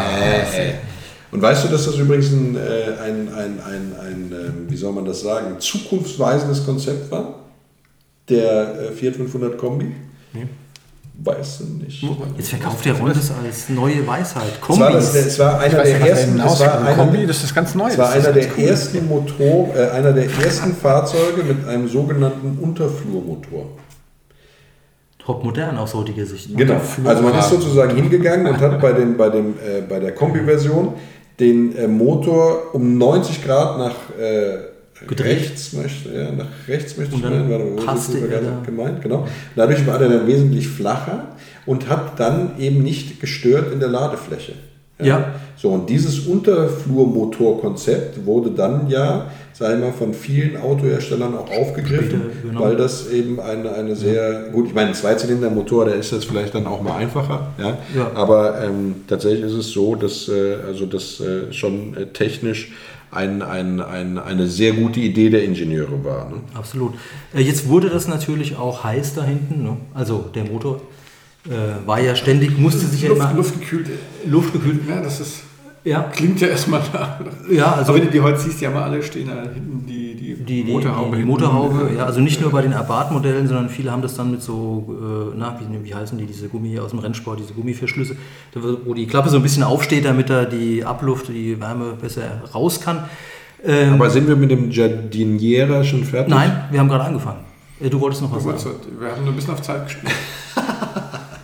[1.32, 2.60] Und weißt du, dass das übrigens ein, äh,
[3.04, 7.36] ein, ein, ein, ein, ähm, wie soll man das sagen, zukunftsweisendes Konzept war?
[8.28, 9.92] Der äh, Fiat 500 Kombi?
[11.20, 12.04] Weiß nicht.
[12.38, 14.62] Jetzt verkauft der das als neue Weisheit.
[14.62, 14.84] Kombi.
[14.84, 16.38] Es war, das, war einer der ersten.
[16.38, 17.88] Das war einer, Kombi, das ist ganz neu.
[17.88, 18.64] Das war einer der cool.
[18.64, 23.66] ersten Motor, äh, einer der ersten Fahrzeuge mit einem sogenannten Unterflurmotor.
[25.18, 26.56] Top modern aus heutiger Sicht.
[26.56, 26.80] Genau.
[27.04, 30.94] Also man ist sozusagen hingegangen und hat bei, dem, bei, dem, äh, bei der Kombi-Version
[31.40, 33.96] den äh, Motor um 90 Grad nach
[35.02, 39.28] äh, rechts möchte, ja, nach rechts möchte ich meinen, war passte er gemeint, genau.
[39.56, 44.54] Dadurch war der dann wesentlich flacher und hat dann eben nicht gestört in der Ladefläche.
[45.00, 45.06] Ja.
[45.06, 45.36] ja.
[45.56, 52.48] So, und dieses Unterflurmotorkonzept wurde dann ja, wir mal, von vielen Autoherstellern auch aufgegriffen, Später,
[52.48, 52.62] genau.
[52.62, 54.52] weil das eben eine, eine sehr, ja.
[54.52, 58.12] gut, ich meine, ein Zweizylindermotor, der ist jetzt vielleicht dann auch mal einfacher, ja, ja.
[58.14, 62.72] aber ähm, tatsächlich ist es so, dass äh, also das äh, schon äh, technisch
[63.12, 66.30] ein, ein, ein, eine sehr gute Idee der Ingenieure war.
[66.30, 66.36] Ne?
[66.54, 66.94] Absolut.
[67.34, 69.78] Äh, jetzt wurde das natürlich auch heiß da hinten, ne?
[69.94, 70.82] also der Motor
[71.46, 73.38] äh, war ja ständig, musste sich Luft, ja immer...
[73.38, 73.90] Luftgekühlt.
[74.26, 74.88] Luftgekühlt.
[74.88, 75.44] Ja, das ist...
[75.88, 76.02] Ja.
[76.14, 77.20] Klingt ja erstmal da.
[77.50, 80.16] Ja, also, Aber wenn du die heute siehst, die haben alle stehen da hinten die,
[80.16, 81.16] die, die, die Motorhaube.
[81.16, 84.32] Die, die Motorhaube, ja, also nicht nur bei den Abarth-Modellen, sondern viele haben das dann
[84.32, 88.18] mit so, äh, na, wie, wie heißen die, diese Gummi aus dem Rennsport, diese Gummiverschlüsse,
[88.84, 92.82] wo die Klappe so ein bisschen aufsteht, damit da die Abluft, die Wärme besser raus
[92.82, 93.06] kann.
[93.64, 96.34] Ähm, Aber sind wir mit dem Giardiniera schon fertig?
[96.34, 97.40] Nein, wir haben gerade angefangen.
[97.80, 98.76] Äh, du wolltest noch was sagen.
[99.00, 100.12] Wir haben nur ein bisschen auf Zeit gespielt.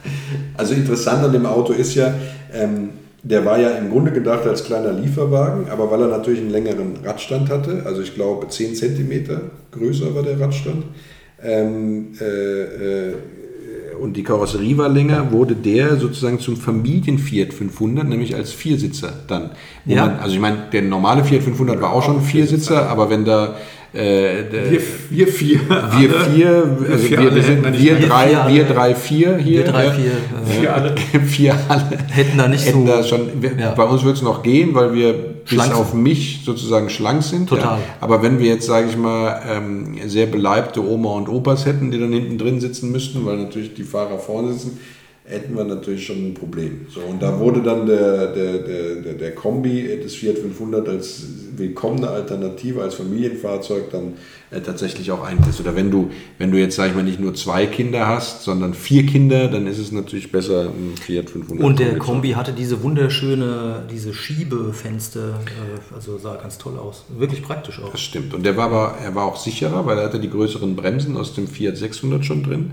[0.57, 2.13] also interessant an dem Auto ist ja,
[2.51, 2.89] ähm,
[3.23, 6.97] der war ja im Grunde gedacht als kleiner Lieferwagen, aber weil er natürlich einen längeren
[7.03, 10.83] Radstand hatte, also ich glaube 10 cm größer war der Radstand,
[11.41, 13.13] ähm, äh, äh,
[13.99, 19.51] und die Karosserie war länger, wurde der sozusagen zum Familien-Fiat 500, nämlich als Viersitzer dann.
[19.85, 20.07] Ja.
[20.07, 23.55] Man, also ich meine, der normale Fiat 500 war auch schon Viersitzer, aber wenn da
[23.93, 25.59] Äh, wir, wir vier.
[25.69, 29.57] Wir vier, wir, also vier wir, wir sind wir, drei, vier wir drei, vier hier.
[29.59, 30.11] Wir drei, vier.
[30.11, 30.95] Äh, vier alle.
[31.27, 31.97] vier alle.
[32.09, 32.91] hätten da nicht Hätten so.
[32.91, 33.71] da schon, wir, Ja.
[33.75, 35.79] Bei uns wird es noch gehen, weil wir bis Schlank sind.
[35.79, 37.49] auf mich sozusagen schlank sind.
[37.49, 37.77] Total.
[37.77, 37.83] Ja.
[38.01, 41.99] Aber wenn wir jetzt, sage ich mal, ähm, sehr beleibte Oma und Opas hätten, die
[41.99, 44.79] dann hinten drin sitzen müssten, weil natürlich die Fahrer vorne sitzen,
[45.25, 46.85] hätten wir natürlich schon ein Problem.
[46.89, 51.23] So, und da wurde dann der, der, der, der, Kombi des Fiat 500 als
[51.55, 54.15] willkommene Alternative, als Familienfahrzeug dann
[54.51, 55.61] äh, tatsächlich auch eingesetzt.
[55.61, 58.73] Oder wenn du, wenn du jetzt, sage ich mal, nicht nur zwei Kinder hast, sondern
[58.73, 61.97] vier Kinder, dann ist es natürlich besser, ein Fiat 500 Und der.
[61.99, 67.05] Kombi hatte diese wunderschöne, diese Schiebefenster, äh, also sah ganz toll aus.
[67.17, 67.91] Wirklich praktisch auch.
[67.91, 68.33] Das stimmt.
[68.33, 71.33] Und der war aber, er war auch sicherer, weil er hatte die größeren Bremsen aus
[71.33, 72.71] dem Fiat 600 schon drin.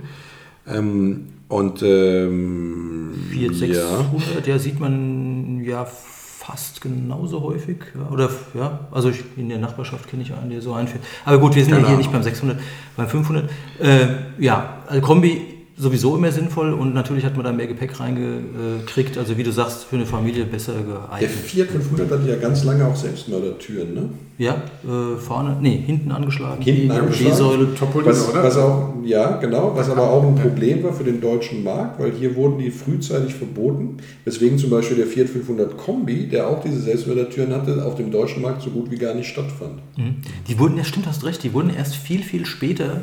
[0.67, 7.79] Ähm, und ähm, Fiat ja, 600, ja, sieht man ja fast genauso häufig.
[7.95, 11.03] Ja, oder ja, also ich, in der Nachbarschaft kenne ich einen, der so einfährt.
[11.25, 12.59] Aber gut, wir sind ja Keine hier nicht beim 600,
[12.97, 13.51] beim 500.
[13.81, 14.07] Äh,
[14.39, 15.50] ja, also Kombi
[15.81, 19.16] sowieso immer sinnvoll und natürlich hat man da mehr Gepäck reingekriegt.
[19.16, 21.31] Also wie du sagst, für eine Familie besser der geeignet.
[21.31, 24.11] Fiat 500 hatte ja ganz lange auch Selbstmördertüren, ne?
[24.37, 26.62] Ja, äh, vorne, nee, hinten angeschlagen.
[26.62, 27.33] Hinten die angeschlagen?
[27.33, 27.75] D-Säule.
[27.75, 28.43] Topolino, Was, oder?
[28.43, 32.12] was auch, ja, genau, was aber auch ein Problem war für den deutschen Markt, weil
[32.12, 36.81] hier wurden die frühzeitig verboten, weswegen zum Beispiel der Fiat 500 Kombi, der auch diese
[36.81, 39.81] Selbstmördertüren hatte, auf dem deutschen Markt so gut wie gar nicht stattfand.
[39.97, 40.16] Mhm.
[40.49, 43.03] Die wurden, ja stimmt, hast recht, die wurden erst viel, viel später,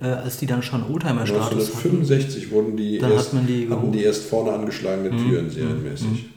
[0.00, 1.56] äh, als die dann schon Oldtimer-Status hatten.
[1.58, 6.30] 1965 wurden die, Dann hat erst, man die hatten die erst vorne angeschlagene Türen serienmäßig.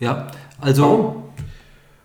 [0.00, 0.26] Ja,
[0.60, 1.14] also Warum?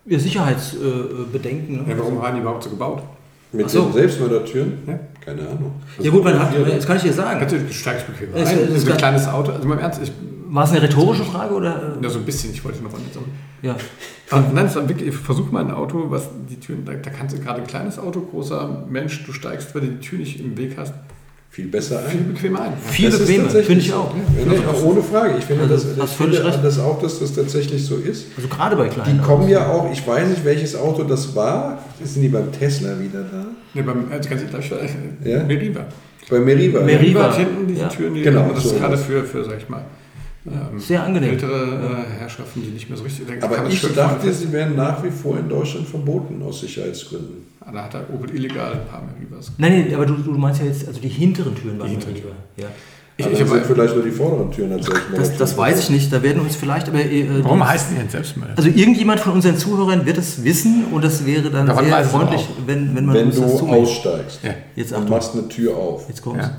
[0.06, 1.86] ja, Sicherheitsbedenken.
[1.90, 3.04] Ja, warum waren die überhaupt so gebaut?
[3.52, 3.84] Mit so.
[3.84, 4.74] den Selbstmördertüren?
[4.88, 5.00] Ja.
[5.24, 5.74] Keine Ahnung.
[6.00, 7.40] ja gut, man hat, das kann ich dir sagen.
[7.40, 8.58] Natürlich, du steigst bequem Es- rein.
[8.60, 9.52] es Das ist kann- ein kleines Auto.
[9.52, 10.12] Also mal im Ernst, ich,
[10.50, 11.98] War es eine rhetorische Frage oder?
[12.02, 13.26] ja, so ein bisschen, ich wollte noch mal sagen.
[13.62, 13.76] Ja.
[14.30, 17.36] Aber nein, es war wirklich, versuch mal ein Auto, was die Türen, da, da kannst
[17.38, 20.58] du gerade ein kleines Auto, großer Mensch, du steigst, weil du die Tür nicht im
[20.58, 20.94] Weg hast,
[21.50, 22.34] Viel besser viel ein.
[22.34, 22.74] bequemer ein.
[22.78, 24.14] Viel Das bequemer, tatsächlich finde ich auch.
[24.14, 25.36] Ja, nee, auch ohne Frage.
[25.40, 26.60] Ich finde, Also, das, ich finde recht.
[26.64, 28.28] das auch, dass das tatsächlich so ist.
[28.36, 29.22] Also gerade bei Die kleinen.
[29.24, 31.80] kommen ja auch, ich weiß nicht, welches Auto das war.
[32.04, 33.46] Sind die beim Tesla wieder da?
[33.74, 34.72] Nee, beim, also ganz ehrlich,
[35.24, 35.44] Ja?
[35.46, 35.86] Meriva.
[36.30, 36.82] Bei Meriva.
[36.82, 36.84] Meriva.
[37.02, 37.88] Meriva hat hinten diese Ja.
[37.88, 38.72] Türen, die, Genau, das so.
[38.72, 39.84] ist gerade für, für, sag ich mal,
[40.46, 41.32] ähm, Sehr angenehm.
[41.32, 43.28] ältere äh, Herrschaften, die nicht mehr so richtig...
[43.28, 47.46] kann Aber das ich dachte, sie wären nach wie vor in Deutschland verboten aus Sicherheitsgründen.
[47.60, 49.52] fest- Da hat er Opel illegal ein paar Merivas.
[49.58, 52.16] Nein, nee, aber du, du meinst ja jetzt, also die hinteren Türen waren Die hinteren
[52.16, 52.30] lieber.
[52.58, 52.68] Ja.
[53.20, 55.18] Ich, Aber ich habe sind vielleicht nur die vorderen Türen als Selbstmörder.
[55.28, 58.10] Das, das weiß ich nicht, da werden uns vielleicht, aber äh, Warum heißen die denn
[58.10, 58.54] Selbstmörder?
[58.56, 62.48] Also irgendjemand von unseren Zuhörern wird es wissen und es wäre dann Daran sehr freundlich,
[62.68, 63.88] wenn, wenn man Wenn uns das du zumeldet.
[63.90, 64.54] aussteigst Ja.
[64.76, 66.46] Jetzt und machst eine Tür auf jetzt kommt's.
[66.46, 66.58] Ja.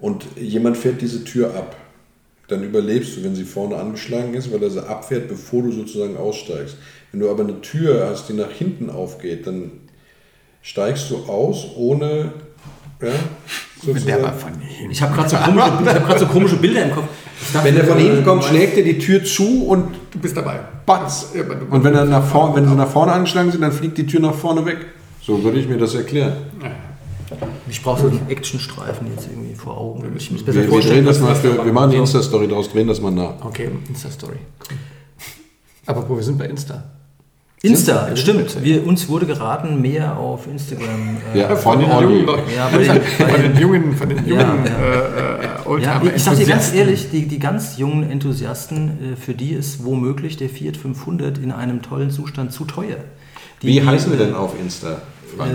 [0.00, 1.76] und jemand fährt diese Tür ab,
[2.52, 6.16] dann überlebst du, wenn sie vorne angeschlagen ist, weil er sie abfährt, bevor du sozusagen
[6.16, 6.76] aussteigst.
[7.10, 9.70] Wenn du aber eine Tür hast, die nach hinten aufgeht, dann
[10.62, 12.32] steigst du aus, ohne
[13.02, 13.08] ja,
[13.82, 14.90] sozusagen, von hinten.
[14.92, 17.04] Ich habe gerade so, hab so komische Bilder im Kopf.
[17.52, 20.36] Dachte, Wenn der von äh, hinten kommt, schlägt er die Tür zu und Du bist
[20.36, 20.60] dabei.
[20.86, 21.32] batz.
[21.34, 24.06] Ja, Und wenn, er nach vorne, wenn sie nach vorne angeschlagen sind, dann fliegt die
[24.06, 24.78] Tür nach vorne weg.
[25.20, 26.34] So würde ich mir das erklären.
[26.60, 26.76] meinst-
[27.68, 30.04] Ich brauche so einen Actionstreifen jetzt irgendwie vor Augen.
[30.16, 30.94] Ich muss Wir, besser wir, vorstellen.
[30.96, 33.34] drehen das mal wir machen eine Insta-Story draus, drehen das mal nach.
[33.44, 34.36] Okay, Insta-Story.
[34.70, 34.76] Cool.
[35.86, 36.84] Aber wo wir sind bei Insta.
[37.64, 38.64] Insta, Sind- stimmt.
[38.64, 41.16] Wir, uns wurde geraten, mehr auf Instagram.
[41.32, 42.42] äh, Ja, Von den jungen Leuten.
[42.56, 44.64] Ja, bei den- bei von den- jungen, von den jungen Ja, ja.
[44.64, 49.16] äh, äh, Ja, Oldtimer ich sag dir ganz ehrlich, die, die ganz jungen Enthusiasten, äh,
[49.16, 52.96] für die ist womöglich der Fiat 500 in einem tollen Zustand zu teuer.
[53.62, 55.00] Die, Wie die, heißen wir äh, denn auf Insta?
[55.36, 55.52] Frank?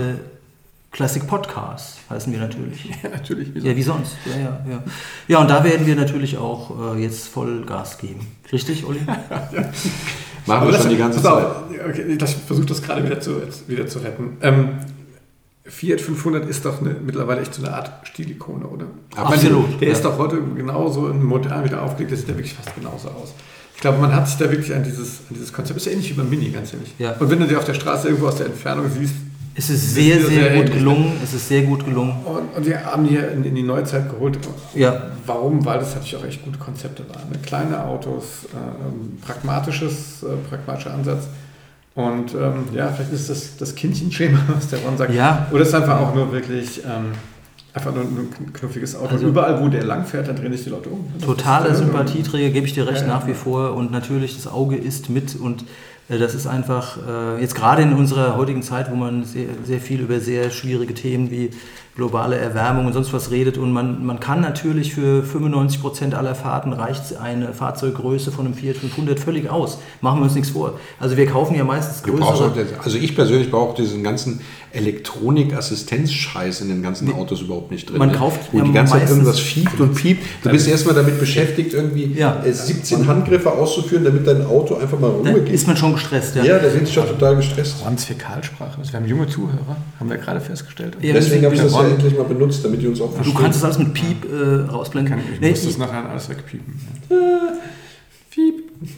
[0.90, 2.90] Classic Podcast heißen wir natürlich.
[3.02, 3.54] Ja, natürlich.
[3.62, 4.16] Ja, wie sonst.
[4.24, 4.82] Ja, ja, ja.
[5.28, 8.26] ja, und da werden wir natürlich auch äh, jetzt voll Gas geben.
[8.50, 9.00] Richtig, Olli?
[10.46, 11.46] Machen wir schon die ganze Zeit.
[11.88, 14.38] Okay, ich versuche das gerade wieder zu, wieder zu retten.
[14.40, 14.78] Ähm,
[15.64, 18.86] Fiat 500 ist doch eine, mittlerweile echt so eine Art Stilikone, oder?
[19.14, 19.94] Absolut, meine, Der ja.
[19.94, 23.34] ist doch heute genauso in modern wieder aufgelegt, der sieht ja wirklich fast genauso aus.
[23.74, 26.10] Ich glaube, man hat sich da wirklich an dieses, an dieses Konzept, ist ja ähnlich
[26.10, 26.94] wie beim Mini, ganz ehrlich.
[26.98, 27.12] Ja.
[27.12, 29.14] Und wenn du dir auf der Straße irgendwo aus der Entfernung siehst,
[29.58, 31.12] Es ist sehr, sehr, sehr gut gelungen.
[31.22, 32.14] Es ist sehr gut gelungen.
[32.24, 34.38] und, und wir haben hier in, in die Neuzeit geholt.
[34.74, 35.64] Ja, Warum?
[35.64, 37.28] Weil das natürlich auch echt gute Konzepte waren.
[37.30, 37.38] Ne?
[37.44, 41.28] Kleine Autos, äh, pragmatisches, äh, pragmatischer Ansatz.
[41.94, 45.12] Und ähm, ja, vielleicht ist das das Kindchenschema, was der Ron sagt.
[45.12, 45.48] Ja.
[45.50, 47.12] Oder ist einfach auch nur wirklich ähm,
[47.74, 49.08] einfach nur ein knuffiges Auto.
[49.08, 51.04] Also- und überall, wo der langfährt, dann drehen sich die Leute um.
[51.18, 53.36] Das totale äh, Sympathieträger, gebe ich dir recht, Ja, ja, nach wie ja.
[53.36, 53.74] vor.
[53.74, 55.34] Und natürlich, das Auge ist mit.
[55.34, 55.64] Und
[56.08, 60.00] das ist einfach, äh, jetzt gerade in unserer heutigen Zeit, wo man sehr, sehr viel
[60.00, 61.50] über sehr schwierige Themen wie
[61.98, 63.58] globale Erwärmung und sonst was redet.
[63.58, 68.54] Und man, man kann natürlich für 95 Prozent aller Fahrten reicht eine Fahrzeuggröße von einem
[68.54, 69.78] Fiat 500 völlig aus.
[70.00, 70.78] Machen wir uns nichts vor.
[71.00, 72.52] Also wir kaufen ja meistens größere.
[72.82, 74.40] also ich persönlich brauche diesen ganzen,
[74.72, 77.98] Elektronik-Assistenzscheiß in den ganzen Autos überhaupt nicht drin.
[77.98, 78.16] Man ne?
[78.16, 80.24] kauft Wo ja die ganze Zeit irgendwas fiebt und piept.
[80.42, 82.42] Du bist erstmal damit beschäftigt, irgendwie Ja.
[82.44, 85.66] äh, 17 Handgriffe auszuführen, damit dein Auto einfach mal Da Ruhe ist gibt.
[85.68, 86.44] man schon gestresst, ja.
[86.44, 87.76] Ja, da sind schon total gestresst.
[87.84, 88.78] Rons Fäkalsprache.
[88.82, 90.96] Wir haben junge Zuhörer, haben wir gerade festgestellt.
[91.00, 93.36] Ja, Deswegen habe ich das ja endlich mal benutzt, damit die uns auch Du verstehen.
[93.40, 95.14] kannst es alles mit Piep äh, rausblenden.
[95.14, 96.74] Kann, ich Nee, muss das nachher alles wegpiepen.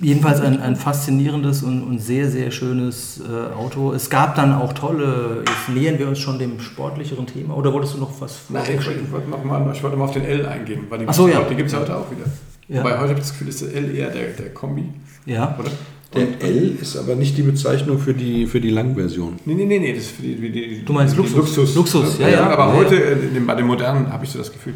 [0.02, 3.92] Jedenfalls ein, ein faszinierendes und, und sehr, sehr schönes äh, Auto.
[3.94, 7.56] Es gab dann auch tolle, jetzt nähern wir uns schon dem sportlicheren Thema.
[7.56, 10.04] Oder wolltest du noch was Nein, ich wollte, ich wollte noch mal, ich wollte mal
[10.04, 11.40] auf den L eingehen, weil den so, ja.
[11.48, 12.24] gibt es ja heute auch wieder.
[12.68, 12.80] Ja.
[12.80, 14.84] Wobei heute habe ich das Gefühl, ist der L eher der, der Kombi,
[15.24, 15.56] Ja.
[15.58, 15.70] oder?
[16.14, 19.36] Der L ist aber nicht die Bezeichnung für die, für die Langversion.
[19.44, 21.36] Nee, nee, nee, nee, das ist für die, die Du meinst die Luxus.
[21.36, 22.24] Luxus, Luxus, ne?
[22.24, 22.50] ja, ja.
[22.50, 23.00] Aber Ja, heute, ja.
[23.02, 24.74] äh, in dem- bei den modernen, habe ich so das Gefühl.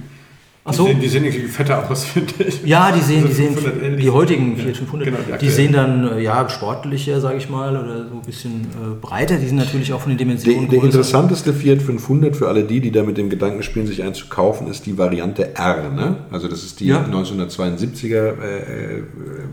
[0.66, 0.84] Ach so.
[0.86, 2.64] Die, sehen- die sehen irgendwie fetter aus, finde ich.
[2.64, 5.72] Ja, die sehen, Also die, sehen 500L, die heutigen Fiat 500, Genau, die die sehen
[5.74, 9.36] dann äh, ja sportlicher, sage ich mal, oder so ein bisschen äh, breiter.
[9.36, 10.86] Die sind natürlich auch von den Der, Dimensionen der größer.
[10.86, 14.28] interessanteste Fiat 500 für alle die, die da mit dem Gedanken spielen, sich einen zu
[14.28, 15.90] kaufen, ist die Variante R.
[15.90, 16.16] Ne?
[16.30, 17.04] Also das ist die Ja.
[17.04, 19.02] 1972er äh, äh,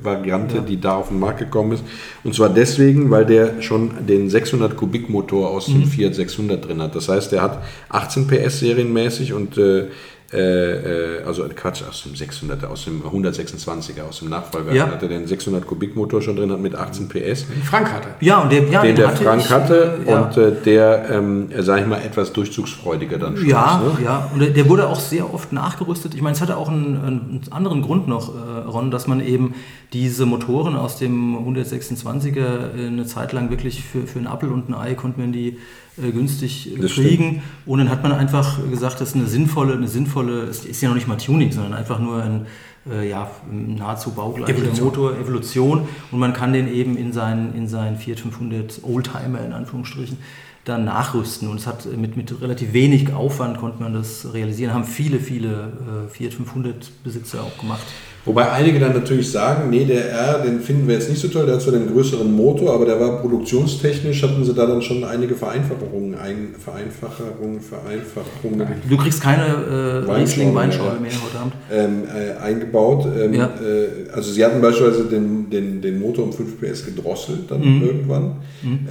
[0.04, 1.84] Variante, die da auf den Markt gekommen ist.
[2.24, 6.82] Und zwar deswegen, weil der schon den 600 Kubik Motor aus dem Fiat 600 drin
[6.82, 6.95] hat.
[6.95, 9.88] Das heißt, der hat 18 PS serienmäßig und äh,
[10.34, 14.88] äh, äh, also Quatsch, aus dem 600er, aus dem 126er, aus dem Nachfolger Ja.
[14.88, 18.10] hat er den 600 Kubik Motor schon drin, hat mit 18 PS Die Frank hatte.
[18.22, 20.22] Ja, und der, ja, den der hatte Frank ich, hatte äh, ja.
[20.22, 24.00] und äh, der, ähm, sag ich mal, etwas durchzugsfreudiger dann schon Ja, ist.
[24.00, 24.06] Ne?
[24.06, 26.13] ja, und der- der wurde auch sehr oft nachgerüstet.
[26.15, 29.54] Ich meine, es hatte auch einen, einen anderen Grund noch, äh, Ron, dass man eben
[29.94, 34.70] diese Motoren aus dem 126er äh, eine Zeit lang wirklich für, für einen Apfel und
[34.70, 35.58] ein Ei konnte man die
[36.04, 37.44] äh, günstig äh, Das kriegen.
[37.66, 40.90] Und dann hat man einfach gesagt, das ist eine sinnvolle, eine sinnvolle, es ist ja
[40.90, 42.46] noch nicht mal Tuning, sondern einfach nur ein
[42.90, 44.86] äh, ja, nahezu baugleicher Evolution.
[44.86, 45.88] Motor, Evolution.
[46.12, 50.18] Und man kann den eben in seinen, in seinen Fiat 500 Oldtimer in Anführungsstrichen
[50.66, 51.48] dann nachrüsten.
[51.48, 54.74] Und es hat mit, mit relativ wenig Aufwand konnte man das realisieren.
[54.74, 57.86] Haben viele, viele äh, Fiat 500 Besitzer auch gemacht.
[58.24, 61.46] Wobei einige dann natürlich sagen, nee, der R, den finden wir jetzt nicht so toll,
[61.48, 65.04] der hat zwar den größeren Motor, aber der war produktionstechnisch, hatten sie da dann schon
[65.04, 71.54] einige Vereinfachungen, ein, Vereinfachungen, Vereinfachungen Du kriegst keine äh, Weinschorle Riesling mehr, heute Abend.
[71.72, 73.08] ähm, äh, eingebaut.
[73.20, 73.46] Ähm, Ja.
[73.46, 77.84] äh, also sie hatten beispielsweise den, den, den Motor um 5 PS gedrosselt dann Mhm.
[77.84, 78.36] irgendwann.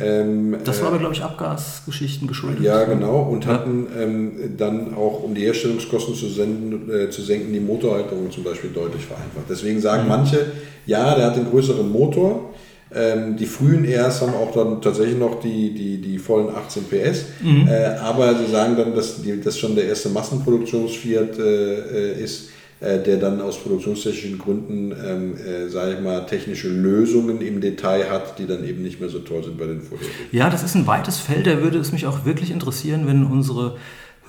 [0.01, 2.65] Ähm, Das äh, war aber, glaube ich, Abgasgeschichten geschuldet.
[2.65, 3.29] Ja, genau.
[3.31, 3.53] Und Ja.
[3.53, 8.43] hatten ähm, dann auch, um die Herstellungskosten zu, senden, äh, zu senken, die Motorhalterung zum
[8.43, 9.20] Beispiel deutlich vereinfacht.
[9.49, 10.47] Deswegen sagen manche,
[10.87, 12.51] ja, der hat den größeren Motor.
[12.93, 17.27] Ähm, die frühen ERs haben auch dann tatsächlich noch die, die, die vollen 18 PS.
[17.69, 21.75] Äh, aber sie sagen dann, dass das schon der erste Massenproduktionsfiat äh,
[22.13, 27.41] äh, ist, äh, der dann aus produktionstechnischen Gründen, ähm, äh, sage ich mal, technische Lösungen
[27.43, 30.15] im Detail hat, die dann eben nicht mehr so toll sind bei den vorherigen.
[30.33, 31.47] Ja, das ist ein weites Feld.
[31.47, 33.77] Da würde es mich auch wirklich interessieren, wenn unsere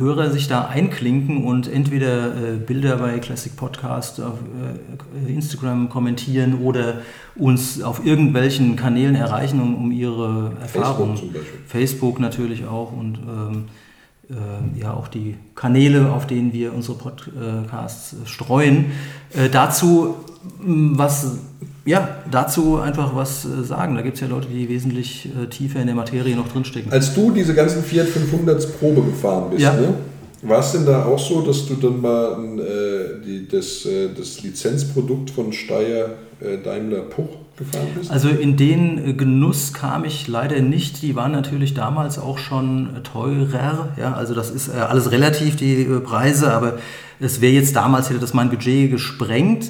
[0.02, 4.40] Hörer sich da einklinken und entweder äh, Bilder bei Classic Podcast auf
[5.28, 6.96] äh, Instagram kommentieren oder
[7.36, 11.14] uns auf irgendwelchen Kanälen erreichen, um, um ihre Erfahrungen.
[11.14, 11.42] Beispiel.
[11.66, 13.66] Facebook natürlich auch und ähm,
[14.30, 18.92] äh, ja auch die Kanäle, auf denen wir unsere Podcasts äh, streuen.
[19.34, 20.16] Äh, dazu
[20.60, 21.38] was
[21.86, 23.96] ja, dazu einfach was äh, sagen.
[23.96, 26.92] Da gibt es ja Leute, die wesentlich äh, tiefer in der Materie noch drinstecken.
[26.92, 29.74] Als du diese ganzen Fiat 500s Probe gefahren bist, Ja.
[29.74, 29.94] ne?
[30.44, 34.42] war es denn da auch so, dass du dann mal äh, die, das, äh, das
[34.42, 38.10] Lizenzprodukt von Steyr äh, Daimler Puch gefahren bist?
[38.10, 41.02] Also in den äh, Genuss kam ich leider nicht.
[41.04, 43.90] Die waren natürlich damals auch schon teurer.
[44.00, 46.80] Ja, also das ist alles relativ, die Preise, aber
[47.20, 49.70] es wäre jetzt damals, hätte das mein Budget gesprengt.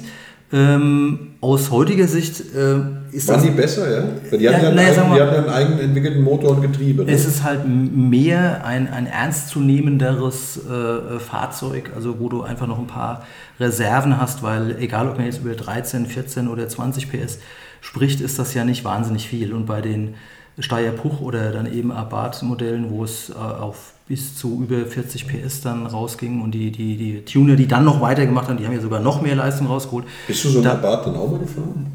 [0.54, 2.76] Ähm, aus heutiger Sicht äh,
[3.10, 3.42] ist Waren das...
[3.42, 4.04] die besser, ja?
[4.30, 6.62] Weil die Ja, hatten ja, einen, naja, die hatten ja einen eigenen entwickelten Motor und
[6.62, 7.04] Getriebe.
[7.04, 7.10] Ne?
[7.10, 12.86] Es ist halt mehr ein, ein ernstzunehmenderes äh, Fahrzeug, also wo du einfach noch ein
[12.86, 13.24] paar
[13.58, 17.38] Reserven hast, weil egal ob man jetzt über 13, 14 oder 20 PS
[17.80, 19.54] spricht, ist das ja nicht wahnsinnig viel.
[19.54, 20.14] Und bei den
[20.58, 25.62] Steyr Puch oder dann eben Abarth-Modellen, wo es äh, auf bis zu über 40 PS
[25.62, 28.80] dann rausging und die, die, die Tuner, die dann noch weitergemacht haben, die haben ja
[28.82, 30.04] sogar noch mehr Leistung rausgeholt.
[30.26, 31.86] Bist du so ein Da- Abarth dann auch mal gefahren?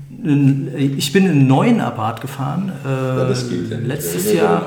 [0.98, 2.88] Ich bin einen neuen Abarth gefahren, äh,
[3.30, 3.88] das geht ja nicht.
[3.88, 4.64] letztes ja Jahr.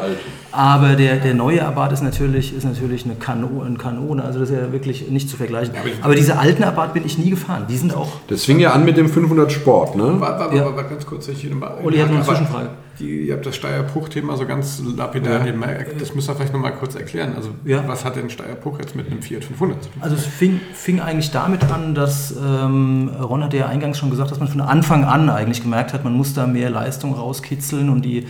[0.52, 4.50] Aber der, der neue Abarth ist natürlich, ist natürlich eine Kanone, eine Kanone, also das
[4.50, 5.74] ist ja wirklich nicht zu vergleichen.
[6.02, 7.64] Aber diese alten Abarth bin ich nie gefahren.
[7.68, 8.12] Die sind auch.
[8.28, 10.14] Das fing ja an mit dem 500 Sport, ne?
[10.20, 10.64] Warte, warte, Ja.
[10.66, 11.26] warte, warte ganz kurz.
[11.26, 11.44] Ich
[11.84, 12.68] Olli hat noch eine Aber Zwischenfrage.
[13.00, 16.00] Die, ihr habt das Steyr-Puch-Thema so ganz lapidar gemerkt.
[16.00, 17.32] Das müsst ihr vielleicht nochmal kurz erklären.
[17.34, 17.82] Also, Ja.
[17.86, 20.02] was hat denn Steyr-Puch jetzt mit einem Fiat 500 zu tun?
[20.02, 24.30] Also es fing, fing eigentlich damit an, dass ähm, Ron hat ja eingangs schon gesagt,
[24.30, 28.02] dass man von Anfang an eigentlich gemerkt hat, man muss da mehr Leistung rauskitzeln und
[28.04, 28.26] die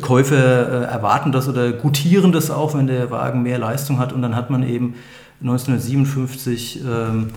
[0.00, 4.12] Käufer äh, erwarten das oder gutieren das auch, wenn der Wagen mehr Leistung hat.
[4.12, 4.94] Und dann hat man eben
[5.42, 7.28] 1957 ähm,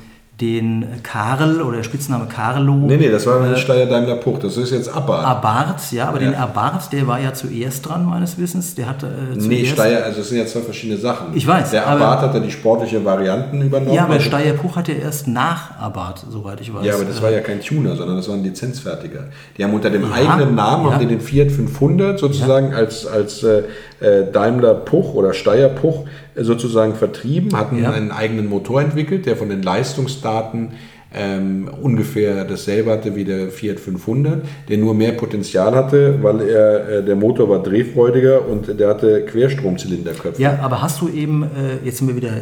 [0.41, 2.73] den Karl oder der Spitzname Carlo.
[2.73, 5.25] Nee, nee, das war äh, Steyr Daimler Puch, das ist jetzt Abarth.
[5.25, 6.31] Abarth, ja, aber ja.
[6.31, 8.73] den Abarth, der war ja zuerst dran, meines Wissens.
[8.73, 11.27] Der hatte äh, zuerst Nee, Steyr, also das sind ja zwei verschiedene Sachen.
[11.35, 11.69] Ich weiß.
[11.69, 13.93] Der Abarth hat ja die sportliche Varianten übernommen.
[13.93, 16.83] Ja, aber also Steyr Puch hat ja erst nach Abarth, soweit ich weiß.
[16.83, 19.25] Ja, aber das war ja kein Tuner, sondern das war ein Lizenzfertiger.
[19.55, 20.93] Die haben unter dem ja, eigenen Namen, ja.
[20.93, 23.63] haben die den Fiat 500 sozusagen als, als äh,
[23.99, 26.05] äh, Daimler Puch oder Steyr Puch
[26.35, 27.91] sozusagen vertrieben, hatten ja.
[27.91, 30.71] einen eigenen Motor entwickelt, der von den Leistungsdaten
[31.15, 36.89] ähm, ungefähr dasselbe hatte wie der Fiat 500, der nur mehr Potenzial hatte, weil er
[36.89, 40.41] äh, der Motor war drehfreudiger und der hatte Querstromzylinderköpfe.
[40.41, 42.41] Ja, aber hast du eben, äh, jetzt sind wir wieder äh,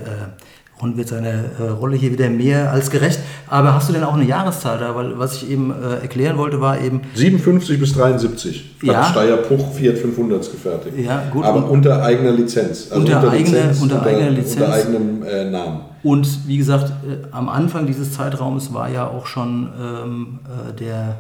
[0.82, 3.20] und wird seine äh, Rolle hier wieder mehr als gerecht.
[3.48, 4.96] Aber hast du denn auch eine Jahreszahl da?
[4.96, 7.02] Weil was ich eben äh, erklären wollte, war eben.
[7.14, 9.04] 57 bis 73 hat ja.
[9.04, 10.98] Steyr Puch Fiat 500 gefertigt.
[10.98, 11.46] Ja, gut.
[11.46, 12.88] Aber unter eigener Lizenz.
[12.90, 14.56] Also unter, unter, eigene, Lizenz, unter, unter eigener Lizenz.
[14.56, 15.82] Unter eigenem äh, Namen.
[16.04, 21.20] Und wie gesagt, äh, am Anfang dieses Zeitraums war ja auch schon ähm, äh, der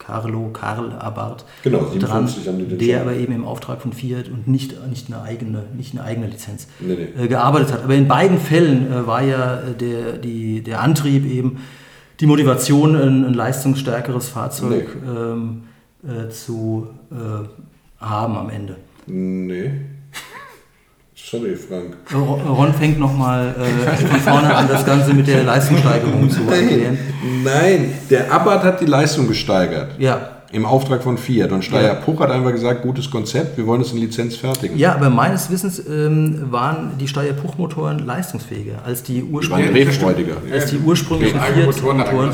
[0.00, 2.28] Carlo, Karl Abarth genau, dran,
[2.80, 6.26] der aber eben im Auftrag von Fiat und nicht, nicht, eine, eigene, nicht eine eigene
[6.26, 7.24] Lizenz nee, nee.
[7.24, 7.84] Äh, gearbeitet hat.
[7.84, 11.58] Aber in beiden Fällen äh, war ja äh, der, die, der Antrieb eben
[12.18, 15.10] die Motivation, ein, ein leistungsstärkeres Fahrzeug nee.
[15.10, 15.62] ähm,
[16.02, 17.46] äh, zu äh,
[18.02, 18.76] haben am Ende.
[19.06, 19.70] Nee.
[21.30, 21.96] Sorry, Frank.
[22.12, 26.98] Ron fängt nochmal äh, von vorne an, das Ganze mit der Leistungssteigerung zu erklären.
[27.44, 29.92] Nein, der Abarth hat die Leistung gesteigert.
[29.96, 30.30] Ja.
[30.50, 31.52] Im Auftrag von Fiat.
[31.52, 31.94] Und Steyr ja.
[31.94, 34.76] Puch hat einfach gesagt, gutes Konzept, wir wollen es in Lizenz fertigen.
[34.76, 39.72] Ja, aber meines Wissens ähm, waren die Steyr Puch Motoren leistungsfähiger als die ursprünglichen.
[39.72, 40.36] Die drehfreudiger.
[40.52, 42.32] Als die ursprünglichen Fiat Motoren.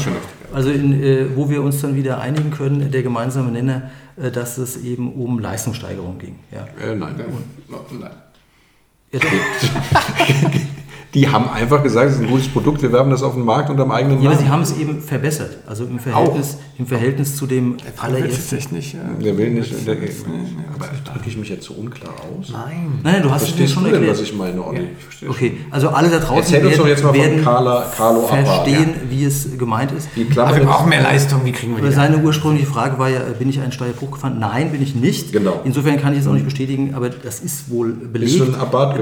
[0.55, 4.57] Also in, äh, wo wir uns dann wieder einigen können, der gemeinsame Nenner, äh, dass
[4.57, 6.37] es eben um Leistungssteigerung ging.
[6.51, 6.67] Ja.
[6.83, 7.15] Äh, nein.
[7.29, 8.11] Und, nein.
[9.13, 10.76] やって
[11.15, 13.71] Die haben einfach gesagt, es ist ein gutes Produkt, wir werben das auf den Markt
[13.71, 14.25] unter dem eigenen Namen.
[14.25, 15.59] Ja, aber sie haben es eben verbessert.
[15.67, 18.57] Also im Verhältnis, im Verhältnis zu dem allerersten.
[18.75, 19.01] Nicht, ja.
[19.23, 19.87] Der will nicht.
[19.87, 20.09] Der, der,
[20.75, 22.51] aber drücke ich mich jetzt so unklar aus?
[22.51, 22.99] Nein.
[23.03, 24.13] Nein, du hast es mir schon du erklärt.
[24.13, 24.89] was ich meine, Olli?
[25.21, 28.91] Ja, okay, also alle da draußen werden, uns doch jetzt mal werden Carla, Carlo verstehen,
[28.95, 29.11] ja.
[29.11, 30.09] wie es gemeint ist.
[30.17, 31.95] Die aber wir brauchen mehr Leistung, wie kriegen wir die?
[31.95, 34.39] Seine ursprüngliche Frage war ja, bin ich einen Steuerbruch gefahren?
[34.39, 35.33] Nein, bin ich nicht.
[35.33, 35.61] Genau.
[35.65, 38.43] Insofern kann ich es auch nicht bestätigen, aber das ist wohl belegt,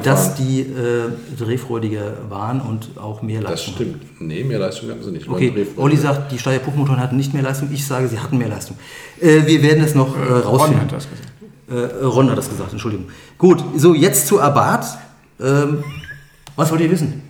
[0.04, 3.74] dass die äh, drehfreudiger waren und auch mehr Leistung.
[3.74, 4.02] Das stimmt.
[4.02, 4.26] Hatten.
[4.26, 5.28] Nee, mehr Leistung hatten sie nicht.
[5.28, 7.68] Okay, Olli sagt, die Steyr-Puch-Motoren hatten nicht mehr Leistung.
[7.72, 8.76] Ich sage, sie hatten mehr Leistung.
[9.20, 10.78] Äh, wir werden es noch äh, rausfinden.
[10.78, 11.32] Ron hat das gesagt.
[11.70, 13.06] Äh, Ron hat das gesagt, Entschuldigung.
[13.38, 14.98] Gut, so jetzt zu Abarth.
[15.40, 15.82] Ähm,
[16.56, 17.22] was wollt ihr wissen?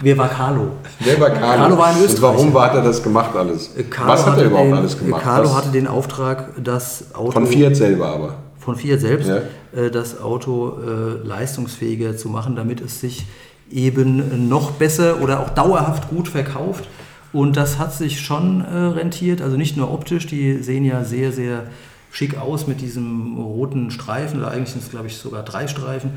[0.00, 0.72] Wer war Carlo?
[1.00, 1.62] Wer war Carlo?
[1.62, 2.38] Carlo war ein Österreicher.
[2.40, 3.76] Und warum hat er das gemacht alles?
[3.76, 5.22] Äh, Carlo was hat er überhaupt den, alles gemacht?
[5.22, 5.56] Carlo was?
[5.56, 7.32] hatte den Auftrag, das Auto...
[7.32, 8.34] Von Fiat selber aber.
[8.58, 9.42] Von Fiat selbst, ja.
[9.78, 13.24] äh, das Auto äh, leistungsfähiger zu machen, damit es sich
[13.70, 16.88] eben noch besser oder auch dauerhaft gut verkauft.
[17.32, 21.32] Und das hat sich schon äh, rentiert, also nicht nur optisch, die sehen ja sehr,
[21.32, 21.64] sehr
[22.12, 26.12] schick aus mit diesem roten Streifen, oder eigentlich sind es, glaube ich, sogar drei Streifen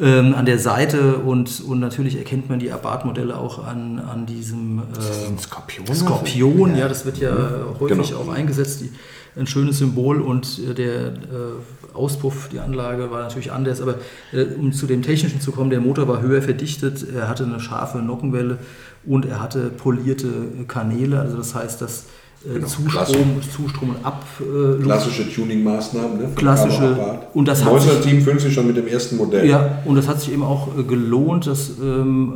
[0.00, 4.78] ähm, an der Seite und, und natürlich erkennt man die Abarth-Modelle auch an, an diesem
[4.78, 5.86] äh, Skorpion.
[5.92, 7.80] Skorpion, ja, das wird ja mhm.
[7.80, 8.20] häufig genau.
[8.20, 8.90] auch eingesetzt, die,
[9.36, 13.96] ein schönes Symbol und äh, der äh, Auspuff, die Anlage war natürlich anders, aber
[14.32, 17.60] äh, um zu dem Technischen zu kommen, der Motor war höher verdichtet, er hatte eine
[17.60, 18.58] scharfe Nockenwelle
[19.06, 20.28] und er hatte polierte
[20.66, 22.06] Kanäle, also das heißt, dass
[22.44, 22.66] äh, genau.
[22.66, 24.24] Zustrom, Zustrom und Ab.
[24.40, 26.28] Äh, Klassische Tuning-Maßnahmen, ne?
[26.34, 27.20] Klassische.
[27.32, 29.48] Und das 1957 schon mit dem ersten Modell.
[29.48, 31.46] Ja, und das hat sich eben auch äh, gelohnt.
[31.46, 32.34] Das ähm,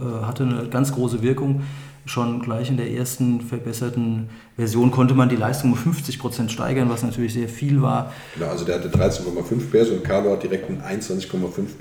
[0.00, 1.62] äh, hatte eine ganz große Wirkung
[2.04, 6.90] schon gleich in der ersten verbesserten Version konnte man die Leistung um 50 Prozent steigern,
[6.90, 8.12] was natürlich sehr viel war.
[8.34, 11.28] Genau, also der hatte 13,5 PS und Carlo hat direkt einen 21,5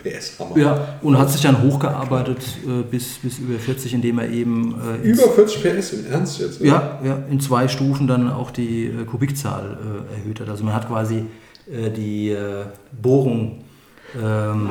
[0.03, 0.57] PS Hammer.
[0.57, 4.75] Ja, und hat sich dann hochgearbeitet äh, bis, bis über 40, indem er eben...
[5.03, 6.61] Äh, über 40 PS, im Ernst jetzt?
[6.61, 6.69] Oder?
[6.69, 9.77] Ja, ja, in zwei Stufen dann auch die äh, Kubikzahl
[10.11, 10.49] äh, erhöht hat.
[10.49, 11.25] Also man hat quasi
[11.71, 12.65] äh, die äh,
[13.01, 13.63] Bohrung
[14.15, 14.69] ähm,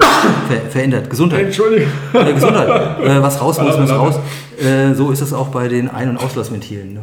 [0.48, 1.08] ver verändert.
[1.08, 1.46] Gesundheit.
[1.46, 1.88] Entschuldigung.
[2.12, 3.00] Äh, Gesundheit.
[3.00, 4.14] Äh, was raus muss, muss raus.
[4.58, 6.94] Äh, so ist es auch bei den Ein- und Auslassventilen.
[6.94, 7.00] Ne?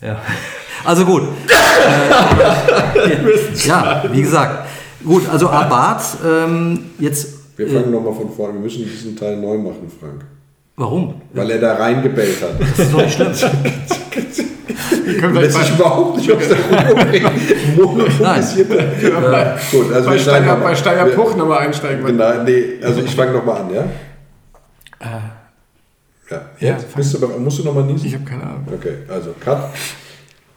[0.00, 0.20] Ja.
[0.84, 1.22] Also gut.
[1.48, 2.08] Äh,
[3.68, 4.68] ja, wie gesagt.
[5.04, 7.56] Gut, also Abarth, ähm, jetzt.
[7.56, 8.54] Wir fangen äh, nochmal von vorne.
[8.54, 10.24] Wir müssen diesen Teil neu machen, Frank.
[10.76, 11.20] Warum?
[11.32, 12.60] Weil er da reingebellt hat.
[12.60, 14.48] Das ist doch nicht schlimm.
[15.34, 16.56] das ist überhaupt nicht aus der
[17.76, 18.78] monopolisierte.
[19.02, 19.56] Ja.
[19.70, 22.04] Gut, also bei, Steiger, bei Steiger Puch nochmal einsteigen.
[22.04, 23.82] Genau, nee, also ich fange nochmal an, ja?
[25.00, 25.04] Äh,
[26.30, 28.06] ja, jetzt ja, bist du, musst du nochmal niesen?
[28.06, 28.66] Ich habe keine Ahnung.
[28.72, 29.70] Okay, also Cut.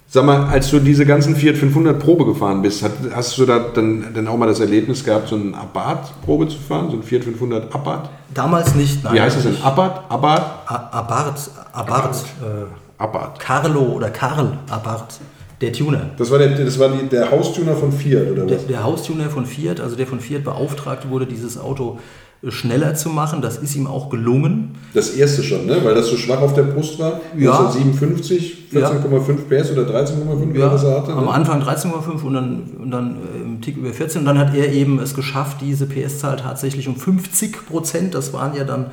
[0.07, 3.59] Sag mal, als du diese ganzen Fiat 500 Probe gefahren bist, hast, hast du da
[3.59, 7.25] dann, dann auch mal das Erlebnis gehabt, so ein Abarth-Probe zu fahren, so ein Fiat
[7.25, 8.09] 500 Abarth?
[8.33, 9.13] Damals nicht, nein.
[9.13, 9.61] Wie heißt das denn?
[9.61, 10.09] Abarth?
[10.09, 10.41] Abarth?
[10.67, 12.75] A- Abarth, Abarth, äh, Abarth.
[12.97, 15.19] Carlo oder Karl Abarth,
[15.61, 16.09] der Tuner.
[16.17, 18.67] Das war der, das war die, der Haustuner von Fiat, oder Der, was?
[18.67, 21.99] der Haustuner von Fiat, also der von Fiat beauftragt wurde, dieses Auto
[22.43, 23.41] äh, schneller zu machen.
[23.41, 24.75] Das ist ihm auch gelungen.
[24.93, 25.77] Das erste schon, ne?
[25.83, 27.21] Weil das so schwach auf der Brust war.
[27.37, 27.51] Ja.
[27.57, 31.13] 1957, 14,5 PS oder 13,5 Ja, was er hatte.
[31.13, 31.31] am Ne?
[31.31, 34.19] Anfang 13,5 und dann, und dann äh, im Tick über 14.
[34.21, 38.55] Und dann hat er eben es geschafft, diese PS-Zahl tatsächlich um 50 Prozent, das waren
[38.55, 38.87] ja dann,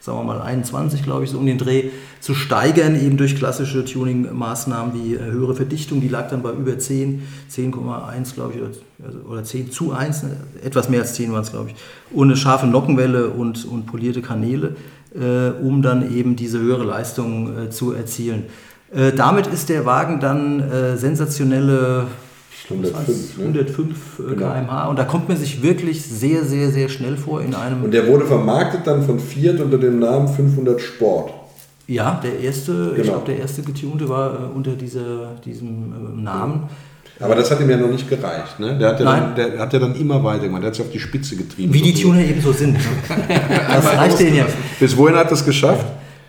[0.00, 1.90] sagen wir mal, 21, glaube ich, so um den Dreh,
[2.20, 6.00] zu steigern, eben durch klassische Tuning-Maßnahmen wie äh, höhere Verdichtung.
[6.00, 8.70] Die lag dann bei über 10, 10,1, glaube ich, oder,
[9.04, 10.36] also- oder 10 zu 1, ne?
[10.64, 11.76] etwas mehr als 10 waren es, glaube ich.
[12.16, 14.76] Und eine scharfe Nockenwelle und, und polierte Kanäle,
[15.14, 18.44] äh, um dann eben diese höhere Leistung äh, zu erzielen.
[18.92, 22.06] Äh, damit ist der Wagen dann äh, sensationelle
[22.70, 23.44] 105, ne?
[23.44, 24.36] 105 äh, Genau.
[24.52, 27.82] km/h und da kommt man sich wirklich sehr, sehr, sehr schnell vor in einem.
[27.84, 31.32] Und der wurde vermarktet dann von Fiat unter dem Namen 500 Sport.
[31.86, 33.12] ja, der erste, ich Genau.
[33.14, 36.64] glaube, der erste getunte war äh, unter dieser, diesem äh, Namen.
[37.20, 38.60] Aber das hat ihm ja noch nicht gereicht.
[38.60, 38.78] Ne?
[38.78, 39.22] Der, hat ja Nein.
[39.34, 40.62] dann, der hat ja dann immer weiter gemacht.
[40.62, 41.72] Der hat sich auf die Spitze getrieben.
[41.74, 42.74] Wie die Tuner eben so sind.
[42.74, 42.78] ne?
[43.68, 44.46] das reicht denen ja.
[44.78, 45.84] Bis wohin hat er es geschafft?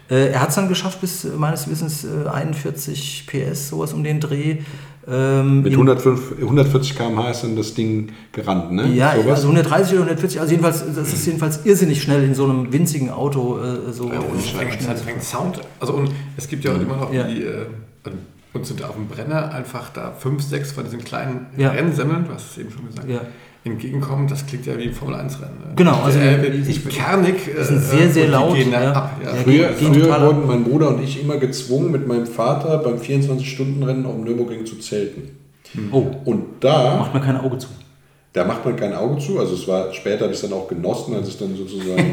[0.10, 4.20] Äh, er hat es dann geschafft bis meines Wissens äh, 41 PS, sowas um den
[4.20, 4.58] Dreh.
[5.12, 8.88] Ähm, Mit in- 105, 140 km/h ist dann das Ding gerannt, ne?
[8.94, 9.38] Ja, Sowas?
[9.38, 13.10] also 130 oder 140, also jedenfalls, das ist jedenfalls irrsinnig schnell in so einem winzigen
[13.10, 14.12] Auto äh, so.
[14.12, 14.50] Ja, und es
[15.02, 15.62] fängt, Sound.
[15.80, 17.24] Also und es gibt ja auch immer noch Ja.
[17.28, 17.66] die, äh,
[18.04, 18.18] also
[18.54, 21.70] uns sind auf dem Brenner einfach da fünf, sechs von diesen kleinen Ja.
[21.72, 23.22] Rennsemmeln, du hast es eben schon gesagt, Ja.
[23.64, 24.28] Entgegenkommen.
[24.28, 25.60] Das klingt ja wie ein Formel-1-Rennen.
[25.60, 25.74] Ne?
[25.76, 27.36] Genau, also äh, ich kernig.
[27.46, 28.92] die sind sehr, sehr die laut, Gehen dann ja.
[28.94, 29.22] ab.
[29.24, 29.30] Ja.
[29.30, 32.98] Ja, Früher, Gehen früher wurden mein Bruder und ich immer gezwungen, mit meinem Vater beim
[32.98, 35.38] 24-Stunden-Rennen auf dem Nürburgring zu zelten.
[35.92, 37.68] Oh, Und da, macht man kein Auge zu.
[38.34, 39.40] da macht man kein Auge zu.
[39.40, 42.12] Also es war später habe ich es dann auch genossen, als es dann sozusagen.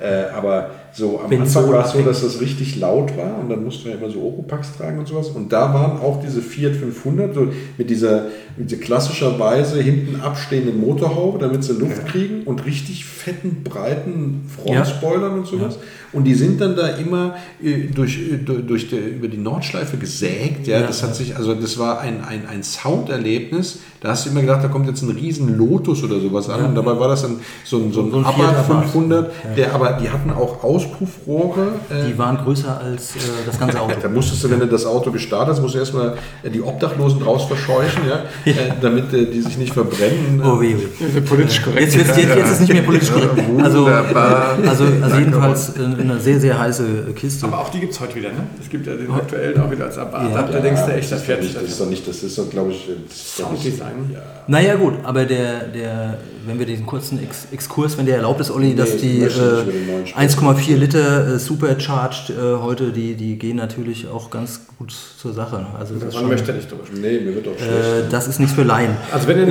[0.00, 3.16] ja, äh, aber so am Wenn Anfang so war es so, dass das richtig laut
[3.16, 5.28] war und dann mussten wir immer so Oropax tragen und sowas.
[5.28, 8.26] Und da waren auch diese Fiat 500 so mit dieser,
[8.56, 15.38] mit dieser klassischerweise hinten abstehenden Motorhaube, damit sie Luft kriegen und richtig fetten, breiten Frontspoilern
[15.38, 15.78] und sowas.
[16.12, 19.96] Und die sind dann da immer äh, durch, äh, durch, durch die, über die Nordschleife
[19.96, 20.66] gesägt.
[20.66, 23.78] Ja, Ja, das hat sich, also das war ein, ein, ein Sounderlebnis.
[24.00, 26.64] Da hast du immer gedacht, da kommt jetzt ein riesen Lotus oder sowas an.
[26.66, 28.90] Und dabei war das dann so ein, so ein, So ein Abarth Fiat Abarth.
[28.90, 31.68] 500, der aber die hatten auch Auspuffrohre.
[31.88, 33.94] Äh, Die waren größer als äh, das ganze Auto.
[34.02, 37.20] da musstest du, wenn du das Auto gestartet hast, musst du erstmal äh, die Obdachlosen
[37.20, 40.42] draus verscheuchen, ja, Äh, damit äh, die sich nicht verbrennen.
[40.44, 40.88] Oh, weh, weh.
[40.98, 41.82] Diese politisch korrekt.
[41.82, 43.30] Jetzt, jetzt, jetzt, jetzt ist nicht mehr politisch korrekt.
[43.62, 44.58] Also, Wunderbar.
[44.66, 47.46] also, also jedenfalls äh, eine sehr, sehr heiße Kiste.
[47.46, 48.46] Aber auch die gibt es heute wieder, ne?
[48.60, 50.30] Es gibt ja den aktuellen auch wieder als Abarth.
[50.34, 50.42] Ja.
[50.42, 51.56] da denkst du echt, das fährt doch nicht.
[51.56, 53.14] das ist doch nicht, das ist doch, glaube ich, doch
[53.46, 54.10] Sounddesign.
[54.12, 54.20] Ja.
[54.46, 58.50] Naja gut, aber der, der, wenn wir den kurzen Ex Exkurs, wenn der erlaubt ist,
[58.50, 60.48] Olli, dass Nee, die möchte nicht äh, über den neuen sprechen.
[60.74, 65.56] 1,4 Liter äh, Supercharged äh, heute, die, die gehen natürlich auch ganz gut zur Sache.
[65.56, 65.66] ne?
[65.78, 67.02] Also das, ist Man schon, möchte nicht drüber sprechen.
[67.02, 67.72] Nee, mir wird auch schlecht.
[67.72, 68.96] äh, das ist nichts für Laien.
[69.12, 69.48] Also wenn, Ähm,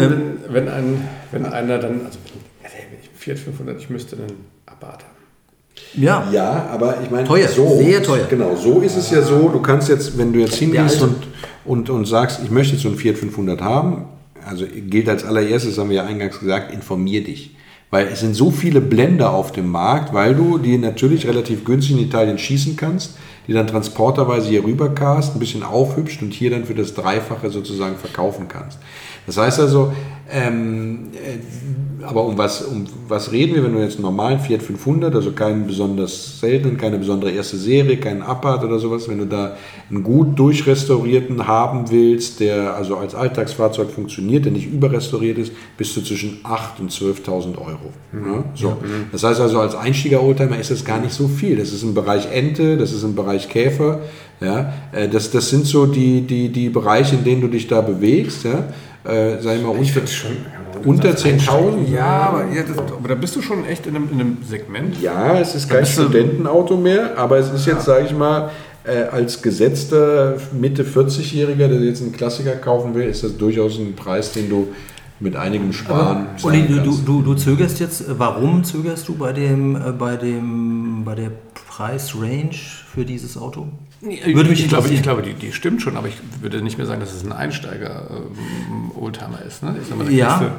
[0.47, 2.18] wenn, wenn, ein, wenn einer dann, also
[2.64, 5.20] also ich- Fiat 500, ich müsste einen Abarth haben.
[5.93, 8.25] Ja, Ja, aber ich meine, Teuer, so, sehr teuer.
[8.29, 11.05] Genau, so ist es ja so, du kannst jetzt, wenn du jetzt hingehst alte.
[11.05, 11.27] und,
[11.65, 14.05] und, und sagst, ich möchte jetzt so ein Fiat 500 haben,
[14.45, 17.55] also gilt als allererstes, haben wir ja eingangs gesagt, informier dich.
[17.89, 21.97] Weil es sind so viele Blender auf dem Markt, weil du die natürlich relativ günstig
[21.97, 23.17] in Italien schießen kannst,
[23.47, 27.97] die dann transporterweise hier rübercast, ein bisschen aufhübscht und hier dann für das Dreifache sozusagen
[27.97, 28.79] verkaufen kannst.
[29.25, 29.91] Das heißt also,
[30.32, 34.63] ähm, äh, aber um was, um was reden wir, wenn du jetzt einen normalen Fiat
[34.63, 39.25] 500, also keinen besonders seltenen, keine besondere erste Serie, keinen Abarth oder sowas, wenn du
[39.25, 39.55] da
[39.89, 45.95] einen gut durchrestaurierten haben willst, der also als Alltagsfahrzeug funktioniert, der nicht überrestauriert ist, bist
[45.95, 47.93] du zwischen 8.000 und 12.000 Euro.
[48.13, 48.77] Ja, so.
[49.11, 51.57] Das heißt also, als Einsteiger-Oldtimer ist das gar nicht so viel.
[51.57, 53.99] Das ist im Bereich Ente, das ist im Bereich Käfer.
[54.39, 57.82] Ja, äh, das, das sind so die, die, die Bereiche, in denen du dich da
[57.82, 58.43] bewegst.
[58.43, 58.69] Ja.
[59.04, 60.32] Äh, sag ich mal, unter, schon.
[60.86, 61.91] unter 10.000?
[61.91, 65.02] Ja, aber, ja, das, aber da bist du schon echt in einem, in einem Segment.
[65.02, 68.52] Ja, es ist kein bist du- Studentenauto mehr, aber es ist jetzt, sage ich mal,
[68.84, 73.95] äh, als gesetzter Mitte 40-Jähriger, der jetzt einen Klassiker kaufen will, ist das durchaus ein
[73.95, 74.68] Preis, den du
[75.20, 77.08] mit einigem Sparen Uli, du, zahlen du, kannst.
[77.08, 78.02] du, du zögerst jetzt.
[78.02, 81.32] äh, Warum zögerst du bei dem, äh, bei dem, bei der
[81.70, 82.52] Preisrange
[82.93, 83.68] für dieses Auto?
[84.02, 86.88] Würde mich ich glaube, ich glaube die, die stimmt schon, aber ich würde nicht mehr
[86.88, 89.64] sagen, dass es ein Einsteiger-Oldtimer ist.
[89.64, 89.76] Ne?
[89.82, 90.52] Ich sag mal, Ja.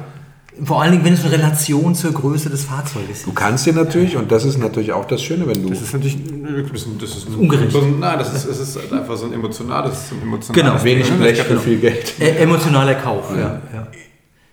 [0.63, 4.15] Vor allen Dingen, wenn es in Relation zur Größe des Fahrzeuges Du kannst dir natürlich,
[4.17, 5.69] und das ist natürlich auch das Schöne, wenn du.
[5.69, 7.71] Das ist natürlich das ist, das ist ein, Ungerecht.
[7.71, 10.83] So ein, nein, das ist, es ist einfach so ein emotionales, so ein emotionales Genau.
[10.83, 11.17] wenig ne?
[11.17, 12.13] Blech Das für kann- viel Geld.
[12.21, 13.61] Ä emotionaler Kauf, ja.
[13.73, 13.87] ja.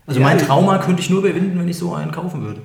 [0.06, 2.62] Also Ja, mein Trauma könnte ich nur überwinden, wenn ich so einen kaufen würde.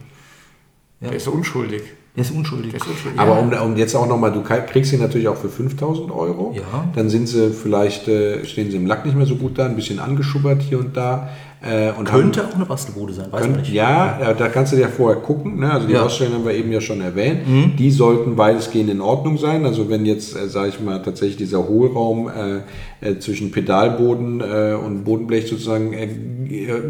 [1.02, 1.82] Der ist so unschuldig.
[2.16, 2.72] Der ist unschuldig.
[2.72, 3.20] Der ist unschuldig.
[3.20, 6.54] Aber um, um jetzt auch nochmal, du kriegst sie natürlich auch für 5000 Euro.
[6.56, 6.90] Ja.
[6.96, 9.76] Dann sind sie vielleicht, äh, stehen sie im Lack nicht mehr so gut da, ein
[9.76, 11.30] bisschen angeschubbert hier und da.
[11.66, 13.74] Äh, und Könnte haben, auch eine Bastelbude sein, weiß man nicht.
[13.74, 15.60] ja, äh, da kannst du ja vorher gucken.
[15.60, 15.72] Ne?
[15.72, 16.00] Also die Ja.
[16.02, 16.04] Mhm.
[16.04, 17.40] Baustellen haben wir eben ja schon erwähnt.
[17.80, 19.66] Die sollten weitestgehend in Ordnung sein.
[19.66, 24.74] Also wenn jetzt, äh, sage ich mal, tatsächlich dieser Hohlraum äh, äh, zwischen Pedalboden äh,
[24.76, 26.08] und Bodenblech sozusagen äh,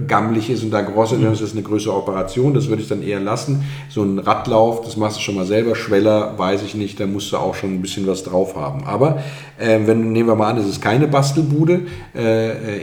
[0.07, 1.23] gammelig ist und da gerostet, Mhm.
[1.23, 2.53] dann ist das eine größere Operation.
[2.53, 3.63] Das würde ich dann eher lassen.
[3.89, 5.75] So ein Radlauf, das machst du schon mal selber.
[5.75, 8.83] Schweller, weiß ich nicht, da musst du auch schon ein bisschen was drauf haben.
[8.85, 9.19] Aber
[9.57, 11.81] wenn, nehmen wir mal an, es ist keine Bastelbude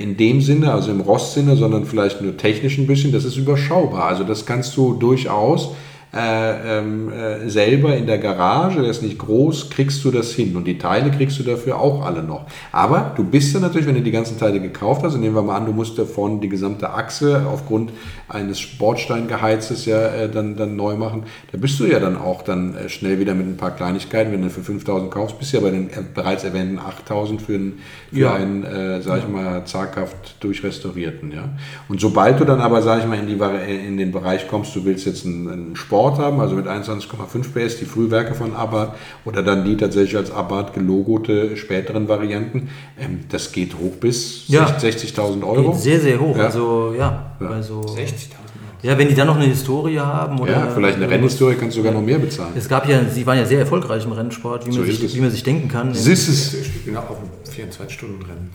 [0.01, 4.05] in dem Sinne, also im Rostsinne, sondern vielleicht nur technisch ein bisschen, das ist überschaubar.
[4.05, 5.75] Also das kannst du durchaus
[6.15, 10.55] äh, ähm, äh, selber in der Garage, der ist nicht groß, kriegst du das hin.
[10.57, 12.45] Und die Teile kriegst du dafür auch alle noch.
[12.71, 15.43] Aber du bist dann natürlich, wenn du die ganzen Teile gekauft hast, und nehmen wir
[15.43, 17.93] mal an, du musst davon die gesamte Achse aufgrund
[18.29, 22.75] eines Bordsteingeheizes ja äh, dann, dann neu machen, da bist du ja dann auch dann
[22.75, 24.33] äh, schnell wieder mit ein paar Kleinigkeiten.
[24.33, 27.55] Wenn du für 5000 kaufst, bist du ja bei den äh, bereits erwähnten 8000 für
[27.55, 27.79] einen,
[28.13, 28.35] für Ja.
[28.35, 31.33] einen äh, sag ich mal, zaghaft durchrestaurierten.
[31.33, 31.49] Ja?
[31.89, 34.77] Und sobald du dann aber, sag ich mal, in, die, äh, in den Bereich kommst,
[34.77, 38.95] du willst jetzt einen, einen Sport haben, also mit 21,5 PS, die Frühwerke von Abarth
[39.25, 44.67] oder dann die tatsächlich als Abarth gelogote späteren Varianten, ähm, das geht hoch bis Ja.
[44.79, 45.73] 60 60.000 Euro.
[45.73, 46.37] Geht sehr, sehr hoch.
[46.37, 46.45] Ja.
[46.45, 47.47] Also ja, Ja.
[47.49, 48.43] also 60.000 Euro.
[48.83, 51.81] ja, wenn die dann noch eine Historie haben oder ja, vielleicht eine Rennhistorie kannst du
[51.81, 52.53] sogar noch mehr bezahlen.
[52.57, 55.21] Es gab ja, sie waren ja sehr erfolgreich im Rennsport, wie man, So sich, wie
[55.21, 55.89] man sich denken kann.
[55.91, 56.55] Das ist es.
[56.55, 57.31] Ich bin auch auf einem
[57.71, 58.51] 24-Stunden-Rennen.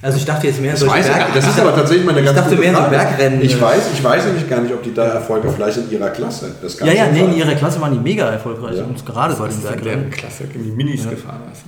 [0.00, 2.12] Also ich dachte jetzt mehr Das, solche weiß ich, Berg- das ist aber tatsächlich mal
[2.12, 2.90] eine Ich ganz dachte mehr so Frage.
[2.96, 3.42] Bergrennen.
[3.42, 5.54] Ich weiß, ich weiß nämlich gar nicht, ob die da Erfolg haben.
[5.54, 6.54] Vielleicht in ihrer Klasse.
[6.62, 8.84] Das Ja, ja, nee, in ihrer Klasse waren die mega erfolgreich Ja.
[8.84, 10.10] und gerade bei den ist in Bergrennen.
[10.10, 11.62] der Klasse in die Minis gefahren hast.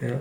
[0.00, 0.08] Ja.
[0.08, 0.14] Ja,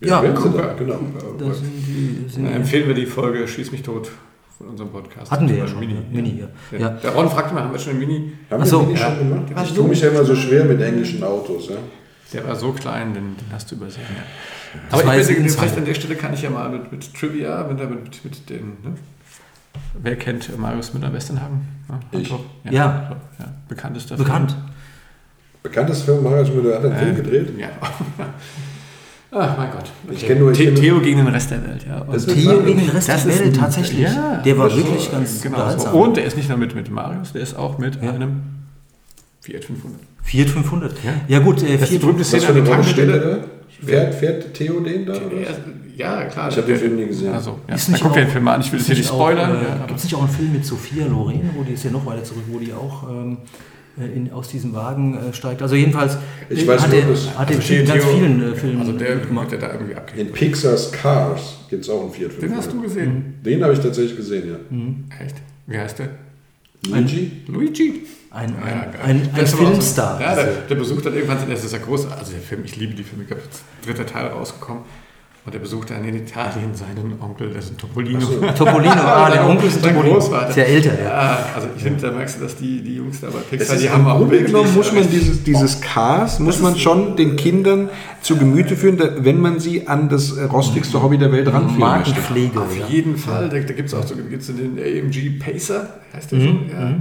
[0.00, 0.98] Ja, ja Cooper, genau.
[1.40, 4.10] Die, empfehlen wir die Folge Schieß mich tot
[4.56, 5.30] von unserem Podcast.
[5.30, 5.78] hatten wir ja schon.
[5.80, 5.96] Mini.
[6.10, 6.46] Mini, ja.
[6.76, 6.78] Ja.
[6.86, 6.88] ja.
[7.02, 8.32] Der Ron fragte mal, haben wir schon ein Mini?
[8.50, 8.80] Haben Ach so.
[8.88, 9.06] wir die Ja.
[9.10, 9.42] schon gemacht?
[9.62, 11.68] Ich so- tue mich ja immer so schwer mit englischen Autos.
[11.68, 11.76] Ja?
[12.32, 14.02] Der war so klein, den, den hast du übersehen.
[14.16, 14.22] Ja.
[14.90, 17.14] Das Aber ich bin, in vielleicht an der Stelle kann ich ja mal mit, mit
[17.14, 18.66] Trivia, wenn da mit, mit den.
[18.82, 18.94] Ne?
[20.02, 21.60] Wer kennt Marius Müller-Westernhagen?
[21.88, 22.18] Ja, Ich.
[22.32, 22.40] Antwort?
[22.64, 22.72] Ja.
[22.72, 23.18] ja.
[23.68, 24.56] Bekanntester Bekannt.
[25.62, 27.14] Bekanntes Film, Marius Müller hat einen Film.
[27.14, 27.58] Film gedreht.
[27.58, 27.68] Ja.
[29.30, 29.90] Ach mein Gott.
[30.10, 31.84] Ich kenn nur- ich The Theo gegen den Rest der Welt.
[31.86, 31.98] Ja.
[32.00, 34.00] Und Theo gegen den Rest der Welt, ein- tatsächlich.
[34.00, 35.88] ja, der war wirklich so, ganz genau so.
[35.90, 38.12] Und der ist nicht nur mit, mit Marius, der ist auch mit Ja.
[38.14, 38.40] einem
[39.40, 40.00] Fiat 500.
[40.22, 40.92] Fiat 500.
[41.04, 41.10] Ja.
[41.28, 43.44] Ja, gut, äh, Das ist die Fiat berühmte Szene an der Tankstelle.
[43.84, 45.14] Fährt, fährt Theo den da?
[45.96, 46.48] Ja, klar.
[46.50, 47.32] Ich habe den Film nie gesehen.
[47.32, 47.74] Also, ja.
[47.74, 48.60] Ist Dann nicht guck dir auch- den Film an.
[48.60, 49.56] Ich will jetzt hier nicht spoilern.
[49.56, 52.06] Äh, Gibt es nicht auch einen Film mit Sophia Loren, wo die ist ja noch
[52.06, 53.38] weiter zurück, wo die auch ähm,
[54.00, 55.60] äh, in, aus diesem Wagen äh, steigt?
[55.62, 56.16] Also jedenfalls
[56.50, 58.54] Ich äh, weiß hat nur, er, hat er Also bestimmt in Theo- ganz vielen äh,
[58.56, 59.50] Filmen Also der mitgemacht.
[59.50, 60.28] wird ja da irgendwie abgehängt.
[60.28, 62.42] In Pixar's Cars gibt es auch einen Fiat 500.
[62.42, 63.34] Den hast du gesehen.
[63.44, 65.24] Den habe ich tatsächlich gesehen, ja.
[65.24, 65.36] Echt?
[65.66, 66.08] Wie heißt der?
[66.88, 67.32] Luigi?
[67.48, 68.02] Luigi.
[68.30, 70.20] Ein, Ja, ein, ein, auch so- Filmstar.
[70.20, 72.94] Ja, der, der besucht dann irgendwann, das ist ja groß, also der Film, ich liebe
[72.94, 74.82] die Filme, ich glaube, jetzt dritter Teil rausgekommen.
[75.48, 78.20] Und der besucht dann in Italien seinen Onkel, das ist ein Topolino.
[78.20, 78.38] So.
[78.54, 80.16] Topolino, ah, der Onkel ist ein Topolino.
[80.16, 80.50] Großvater.
[80.50, 81.08] Ist ja älter, ja.
[81.08, 83.88] Ja, also ich finde, da merkst du, dass die, die Jungs da bei Pixar, die
[83.88, 87.88] haben auch wirklich genommen muss man dieses, dieses Cars, muss man schon den Kindern
[88.20, 92.10] zu Gemüte führen, wenn man sie an das rostigste Hobby der Welt ranführen möchte.
[92.10, 92.60] Markenpflege.
[92.60, 92.86] Auf ja.
[92.86, 96.46] jeden Fall, da, da gibt es auch so, gibt's den AMG Pacer, heißt der so?
[96.46, 96.94] Ja.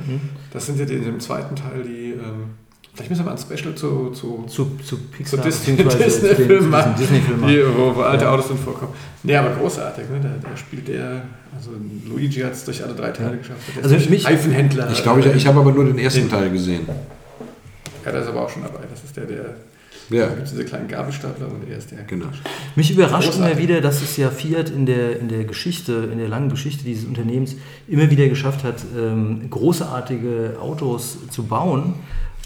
[0.53, 2.51] Das sind ja in dem zweiten Teil die, ähm,
[2.97, 6.95] vielleicht müssen wir mal ein Special zu, zu, Zu, zu Pixar, Disney- zu Disney-Filmen machen,
[6.99, 7.73] Disney-Filmen die, machen.
[7.77, 8.31] wo, wo alte Ja.
[8.31, 8.93] Autos drin vorkommen.
[9.23, 10.19] Nee, aber großartig, ne?
[10.21, 11.21] da, da spielt der,
[11.55, 11.71] also
[12.09, 13.59] Luigi hat es durch alle drei Teile geschafft.
[13.75, 14.89] Der Also mich- Reifenhändler.
[14.91, 16.87] Ich glaube, ich, ich habe aber nur den ersten Teil gesehen.
[18.05, 19.55] Ja, der ist aber auch schon dabei, das ist der, der,
[20.09, 22.03] Ja, da gibt es diese kleinen Gabelstapler und er ist der.
[22.03, 22.27] genau.
[22.75, 26.29] Mich überrascht immer wieder, dass es ja Fiat in der, in der Geschichte, in der
[26.29, 27.55] langen Geschichte dieses Unternehmens
[27.87, 31.95] immer wieder geschafft hat, ähm, großartige Autos zu bauen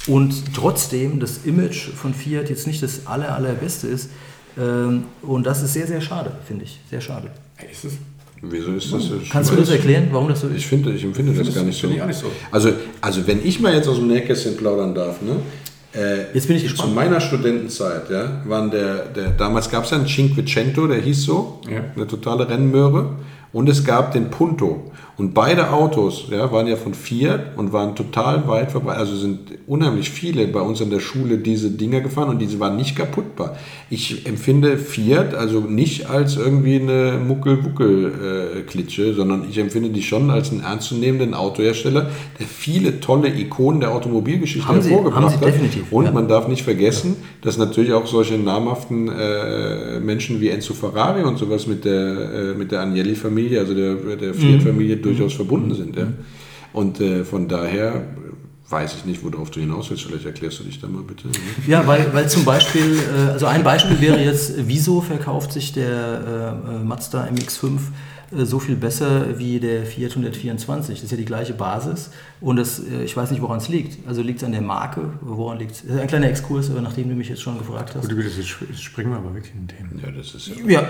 [0.07, 4.09] und trotzdem das Image von Fiat jetzt nicht das aller, allerbeste ist.
[4.57, 6.79] Ähm, und das ist sehr, sehr schade, finde ich.
[6.89, 7.29] Sehr schade.
[7.55, 7.93] Hey, ist es?
[8.43, 9.03] Wieso ist das?
[9.29, 10.57] Kannst du das erklären, warum das so ist?
[10.57, 11.87] Ich finde, ich empfinde das Findest gar nicht so.
[11.87, 12.31] ich nicht so.
[12.49, 15.35] Also, also wenn ich mal jetzt aus dem Nähkästchen plaudern darf, ne?
[15.93, 16.95] Äh, Jetzt bin ich Zu gespannt.
[16.95, 21.59] meiner Studentenzeit, ja, waren der, der damals gab es ja einen Cinquecento, der hieß so,
[21.69, 21.81] Ja.
[21.95, 23.09] eine totale Rennmöhre.
[23.53, 24.83] Und es gab den Punto.
[25.17, 28.93] Und beide Autos ja, waren ja von Fiat und waren total weit vorbei.
[28.93, 32.75] Also sind unheimlich viele bei uns in der Schule diese Dinger gefahren und diese waren
[32.75, 33.55] nicht kaputtbar.
[33.91, 37.19] Ich empfinde Fiat also nicht als irgendwie eine
[37.95, 43.91] Muckel-Wuckel-Klitsche, sondern ich empfinde die schon als einen ernstzunehmenden Autohersteller, der viele tolle Ikonen der
[43.91, 45.45] Automobilgeschichte Haben Sie- hervorgebracht haben Sie hat.
[45.45, 46.11] definitiv, Und ja.
[46.11, 51.37] man darf nicht vergessen, dass natürlich auch solche namhaften äh, Menschen wie Enzo Ferrari und
[51.37, 55.01] sowas mit der, äh, mit der Agnelli-Familie, also der, der Fiat-Familie, Mhm.
[55.01, 55.95] durchaus verbunden sind.
[55.95, 56.07] Ja?
[56.73, 58.03] Und äh, von daher
[58.69, 60.03] weiß ich nicht, worauf du hinaus willst.
[60.03, 61.27] Vielleicht erklärst du dich da mal bitte.
[61.67, 66.55] Ja, weil, weil zum Beispiel, äh, also ein Beispiel wäre jetzt, wieso verkauft sich der
[66.69, 67.77] äh, äh, Mazda MX5 äh,
[68.33, 70.95] so viel besser wie der Fiat 124?
[70.95, 74.07] Das ist ja die gleiche Basis und das, äh, ich weiß nicht, woran es liegt.
[74.07, 75.01] Also liegt es an der Marke?
[75.21, 75.83] Woran liegt es?
[75.89, 78.07] Ein kleiner Exkurs, aber nachdem du mich jetzt schon gefragt hast.
[78.07, 79.99] Gut, Güte, jetzt sp- jetzt springen wir aber wirklich in Themen.
[80.03, 80.55] Ja, das ist ja.
[80.67, 80.81] Ja,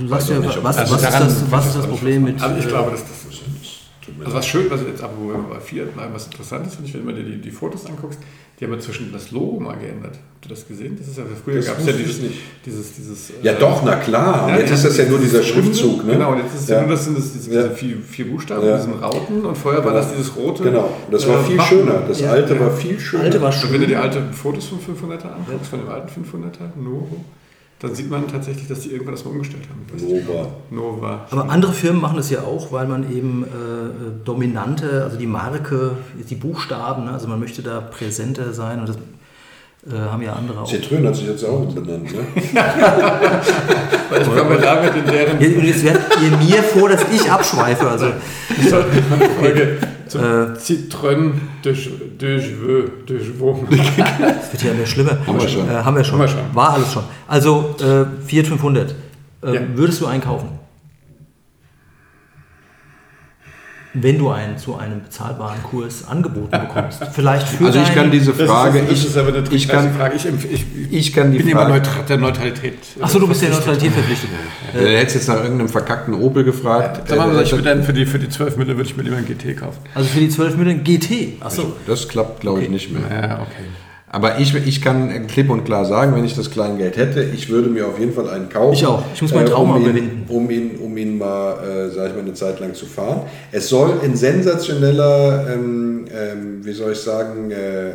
[0.00, 2.40] du sagst ja, nicht, ob- was, also was, ist das, was ist das Problem mit...
[2.40, 3.36] Also ich äh, glaube, dass das
[4.24, 6.94] Also was schön, also jetzt aber wo wir bei Fiat mal was Interessantes finde ich,
[6.94, 8.18] wenn du dir die, die Fotos anguckst,
[8.58, 10.14] die haben ja zwischen das Logo mal geändert.
[10.34, 10.96] Habt ihr das gesehen?
[10.98, 12.34] Das ist ja früher gab es ja dieses, nicht.
[12.64, 14.46] dieses, dieses Ja, äh, doch, na klar.
[14.46, 16.04] Und jetzt ist das ja nur dieser Schriftzug.
[16.06, 16.12] Ne?
[16.14, 16.80] Genau, und jetzt ist es ja.
[16.80, 17.62] nur, das sind das, diese, Ja.
[17.64, 18.76] diese vier, vier Buchstaben, Ja.
[18.78, 20.62] diesen Rauten und vorher war das dieses rote.
[20.62, 21.68] Genau, das war äh, viel Wappen.
[21.68, 22.02] schöner.
[22.08, 22.30] Das Ja.
[22.30, 23.24] alte war viel schöner.
[23.24, 23.88] Alte war Und wenn du schön.
[23.88, 27.24] die alten Fotos vom 500er anguckst, von dem alten 500er, Novo,
[27.78, 29.84] dann sieht man tatsächlich, dass die irgendwann das mal umgestellt haben.
[29.94, 30.02] Ich.
[30.02, 30.48] Nova.
[30.70, 31.26] Nova.
[31.30, 35.92] Aber andere Firmen machen das ja auch, weil man eben äh, dominante, also die Marke,
[36.28, 37.12] die Buchstaben, ne?
[37.12, 40.72] also man möchte da präsenter sein und das äh, haben ja andere auch.
[40.72, 42.10] Citroën hat sich jetzt auch benannt.
[42.12, 42.26] Ne?
[44.08, 47.30] Weil ich komme damit in deren Ja, Und jetzt werdet ihr mir vor, dass ich
[47.30, 47.86] abschweife.
[47.88, 48.06] Also,
[49.38, 49.78] Folge
[50.08, 50.56] zum Äh.
[50.58, 51.32] Citroën
[51.64, 51.72] de,
[52.20, 55.18] de Cheveux, de das wird ja immer schlimmer.
[55.26, 55.68] Haben wir schon.
[55.68, 56.12] Äh, haben wir schon.
[56.14, 56.54] Haben wir schon.
[56.54, 57.04] War alles schon.
[57.26, 58.94] Also äh, Fiat 500.
[59.42, 59.60] Äh, Ja.
[59.74, 60.48] Würdest du einen kaufen?
[64.00, 67.02] Wenn du einen zu einem bezahlbaren Kurs angeboten bekommst.
[67.12, 69.68] Vielleicht für Also ich kann diese Frage, das ist, das ich, ist aber eine ich
[69.68, 70.16] kann, Frage.
[70.16, 72.78] Ich, ich, ich ich kann die bin immer Frage, neutral, der Neutralität.
[73.00, 74.30] Achso, du bist der Neutralität verpflichtet.
[74.72, 77.08] Du hättest jetzt nach irgendeinem verkackten Opel gefragt.
[77.08, 79.02] Sag mal, Äh, ich würde dann für die, für die 12 Mille würde ich mir
[79.02, 79.78] lieber ein GT kaufen.
[79.94, 81.34] Also für die 12 Millionen GT.
[81.40, 81.74] Achso.
[81.86, 83.02] das klappt, glaube ich, nicht mehr.
[83.10, 83.64] Ja, okay.
[84.16, 87.68] Aber ich, ich kann klipp und klar sagen, wenn ich das Kleingeld hätte, ich würde
[87.68, 88.72] mir auf jeden Fall einen kaufen.
[88.72, 89.02] Ich auch.
[89.12, 90.24] Ich muss meinen Traum um mal ihn.
[90.28, 93.26] Um ihn, um ihn mal, äh, sag ich mal, eine Zeit lang zu fahren.
[93.52, 97.92] Es soll ein sensationeller, ähm, ähm, wie soll ich sagen, äh, äh,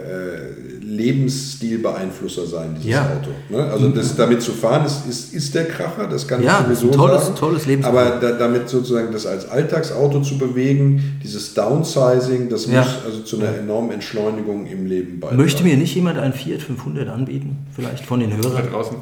[0.97, 3.03] Lebensstilbeeinflusser sein, dieses Ja.
[3.03, 3.31] Auto.
[3.49, 3.63] Ne?
[3.71, 6.87] Also das, damit zu fahren, ist, ist, ist der Kracher, das kann Ja, ich sowieso
[6.91, 7.35] ein tolles- sagen.
[7.35, 12.81] tolles Lebens- Aber da, damit sozusagen das als Alltagsauto zu bewegen, dieses Downsizing, das Ja.
[12.81, 15.41] muss also zu einer enormen Entschleunigung im Leben beitragen.
[15.41, 17.57] Möchte mir nicht jemand einen Fiat 500 anbieten?
[17.75, 18.69] Vielleicht von den Da Hörern?
[18.71, 18.97] draußen.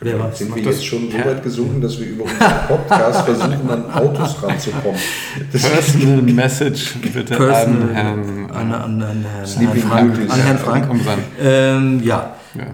[0.00, 0.38] Wer weiß.
[0.38, 3.84] Sind wir das jetzt schon so weit gesunken, dass wir über unseren Podcast versuchen, an
[3.92, 4.98] Autos ranzukommen?
[5.52, 10.58] Das Personal Message bitte Personal- an Herrn, An, an, an, Herrn, Sleeping Frank, an Herrn
[10.58, 10.86] Frank.
[11.04, 12.34] Sein, Ähm, ja.
[12.54, 12.64] ja.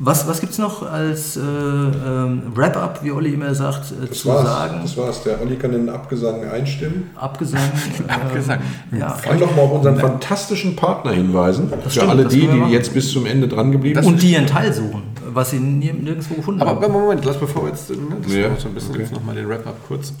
[0.00, 4.18] Was, was gibt es noch als äh, ähm, Wrap-up, wie Olli immer sagt, äh, Das
[4.20, 4.46] zu war's.
[4.46, 4.78] sagen?
[4.80, 5.24] Das war's.
[5.24, 7.10] Der Olli kann den Abgesang einstimmen.
[7.16, 7.60] Abgesang.
[8.08, 8.60] äh, Abgesang.
[8.96, 9.16] Ja.
[9.18, 11.68] Ich kann doch mal auf unseren fantastischen Partner hinweisen.
[11.82, 14.12] Für stimmt, alle das die, die jetzt bis zum Ende dran geblieben sind.
[14.12, 15.02] Und die einen Teil suchen,
[15.34, 16.92] was sie nie- nirgendwo gefunden Aber haben.
[16.92, 19.00] Moment, lass bevor wir jetzt ne, das Ja, noch so ein bisschen okay.
[19.02, 20.12] jetzt nochmal den Wrap-Up kurz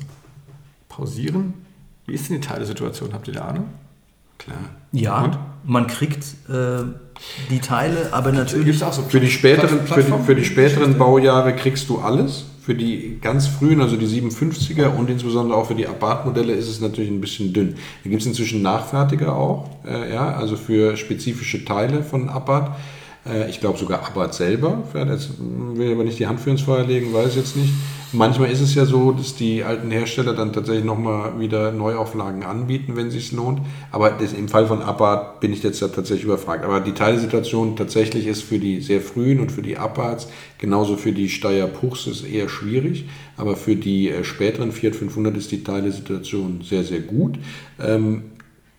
[0.88, 1.54] pausieren.
[2.06, 3.12] Wie ist denn die Teilesituation?
[3.12, 3.64] Habt ihr da Ahnung?
[4.38, 4.56] Klar.
[4.92, 5.38] Ja, Und?
[5.64, 6.84] man kriegt äh,
[7.50, 8.78] die Teile, aber natürlich.
[8.78, 12.44] So Für die späteren, für die, für die späteren Baujahre kriegst du alles.
[12.62, 16.80] Für die ganz frühen, also die 57er und insbesondere auch für die Abarth-Modelle ist es
[16.82, 17.76] natürlich ein bisschen dünn.
[18.04, 22.72] Da gibt es inzwischen Nachfertiger auch, äh, ja, also für spezifische Teile von Abarth.
[23.28, 24.82] Äh, ich glaube sogar Abarth selber.
[24.94, 27.72] Ja, das will aber nicht die Hand für ins Feuer legen, weiß jetzt nicht.
[28.12, 32.96] Manchmal ist es ja so, dass die alten Hersteller dann tatsächlich nochmal wieder Neuauflagen anbieten,
[32.96, 33.60] wenn es sich lohnt.
[33.92, 36.64] Aber das, im Fall von Abarth bin ich jetzt tatsächlich überfragt.
[36.64, 41.12] Aber die Teilesituation tatsächlich ist für die sehr frühen und für die Abarths, genauso für
[41.12, 43.06] die Steyr Puchs ist eher schwierig.
[43.36, 47.38] Aber für die äh, späteren Fiat 500 ist die Teilesituation sehr, sehr gut.
[47.78, 48.22] Ähm,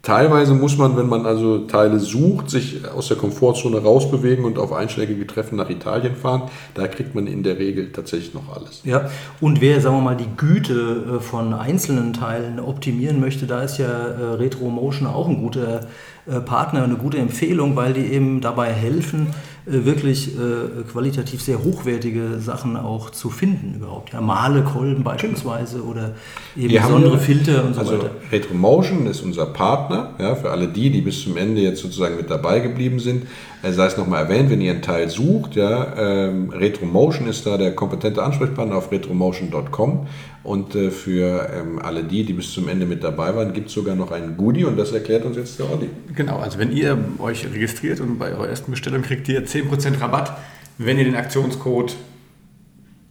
[0.01, 4.71] Teilweise muss man, wenn man also Teile sucht, sich aus der Komfortzone rausbewegen und auf
[4.71, 6.43] einschlägige Treffen nach Italien fahren.
[6.73, 8.81] Da kriegt man in der Regel tatsächlich noch alles.
[8.85, 9.09] Ja,
[9.41, 13.77] und wer, sagen wir mal, die Güte äh, von einzelnen Teilen optimieren möchte, da ist
[13.77, 15.81] ja äh, Retro Motion auch ein guter
[16.25, 19.27] äh, Partner, eine gute Empfehlung, weil die eben dabei helfen,
[19.71, 24.13] wirklich äh, qualitativ sehr hochwertige Sachen auch zu finden überhaupt.
[24.13, 26.15] Ja, Malekolben beispielsweise oder
[26.57, 28.11] eben Wir haben besondere ja- Filter und so also weiter.
[28.31, 32.29] Retromotion ist unser Partner, ja, für alle die, die bis zum Ende jetzt sozusagen mit
[32.29, 33.27] dabei geblieben sind.
[33.61, 37.57] Äh, sei es nochmal erwähnt, wenn ihr einen Teil sucht, ja, ähm, Retromotion ist da
[37.57, 40.07] der kompetente Ansprechpartner auf retromotion.com
[40.49, 43.73] und äh, für ähm, alle die, die bis zum Ende mit dabei waren, gibt es
[43.75, 45.89] sogar noch einen Goodie und das erklärt uns jetzt der Olli.
[46.15, 50.35] Genau, also wenn ihr euch registriert und bei eurer ersten Bestellung kriegt ihr 10% Rabatt,
[50.79, 51.95] wenn ihr den Aktionscode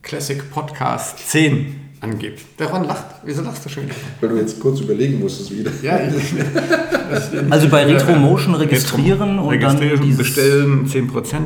[0.03, 2.43] Classic Podcast 10 angebt.
[2.57, 3.07] Daran lacht.
[3.24, 3.95] Wieso lachst du schon wieder?
[4.20, 5.70] Weil du jetzt kurz überlegen musstest wieder.
[5.80, 6.34] Ja, ich,
[7.51, 11.36] Also bei Retromotion registrieren und dann registrieren, dieses- bestellen 10%.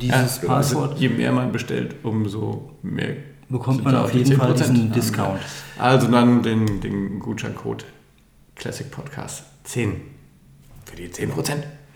[0.00, 0.92] dieses ja, Passwort.
[0.92, 3.16] Also je mehr man bestellt, umso mehr
[3.52, 4.92] Bekommt sind man auf jeden Fall 10% diesen.
[4.92, 5.40] Discount.
[5.78, 7.84] Also dann den, den Gutscheincode
[8.56, 10.00] Classic Podcast 10
[10.86, 11.28] für die 10%.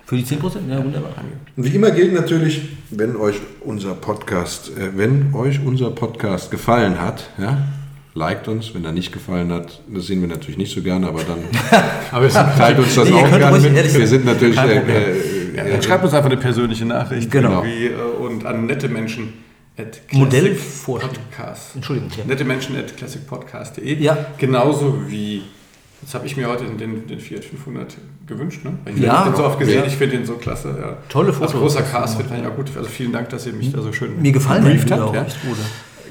[0.05, 0.39] Für die 10%?
[0.69, 1.11] Ja, wunderbar.
[1.57, 7.01] Und wie immer gilt natürlich, wenn euch unser Podcast, äh, wenn euch unser Podcast gefallen
[7.01, 7.67] hat, ja,
[8.15, 8.75] liked uns.
[8.75, 11.39] Wenn er nicht gefallen hat, das sehen wir natürlich nicht so gerne, aber dann
[12.13, 13.75] Aber teilt uns das Nee, auch gerne mit.
[13.77, 17.31] ehrlich Wir sind natürlich äh, äh, Ja, äh, dann schreibt uns einfach eine persönliche Nachricht.
[17.31, 17.65] Genau.
[17.65, 19.33] irgendwie, äh, Und an nette Menschen
[19.79, 21.13] at Modellvorschlag.
[21.13, 21.75] Podcast.
[21.77, 22.25] Entschuldigung, ja.
[22.25, 24.03] Nette Menschen at classicpodcast.de.
[24.03, 24.17] Ja.
[24.39, 25.43] Genauso wie,
[26.03, 27.97] jetzt habe ich mir heute den, den Fiat 500
[28.27, 28.65] gewünscht.
[28.65, 28.79] Ne?
[28.85, 29.19] Weil Ich Ja.
[29.21, 29.87] habe den so oft gesehen, Ja.
[29.87, 30.77] ich finde den so klasse.
[30.81, 30.97] Ja.
[31.09, 31.53] Tolle Fotos.
[31.55, 32.71] Als großer Cast finde ich auch gut.
[32.77, 35.03] Also vielen Dank, dass ihr mich da so schön Mir gefallen gebrieft habt.
[35.03, 35.25] auch Ja.
[35.25, 35.57] echt gut.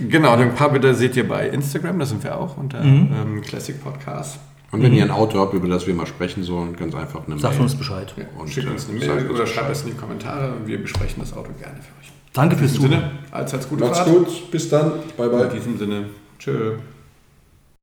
[0.09, 3.09] Genau, ein paar Bilder seht ihr bei Instagram, da sind wir auch unter Mhm.
[3.13, 4.39] ähm, Classic Podcast.
[4.72, 7.39] und wenn ihr ein Auto habt, über das wir mal sprechen sollen, ganz einfach eine
[7.39, 7.63] Sagt Mail.
[7.63, 8.13] uns Bescheid.
[8.18, 10.68] Ja, Und, schickt äh, uns eine sagt Mail oder schreibt es in die Kommentare und
[10.68, 12.05] wir besprechen das Auto gerne für euch.
[12.36, 12.91] Danke fürs Zuhören.
[12.91, 14.09] Sinne, allseits gute Macht's Fahrt.
[14.09, 15.45] gut, bis dann, bye bye.
[15.45, 16.05] In diesem Sinne,
[16.38, 16.73] tschö.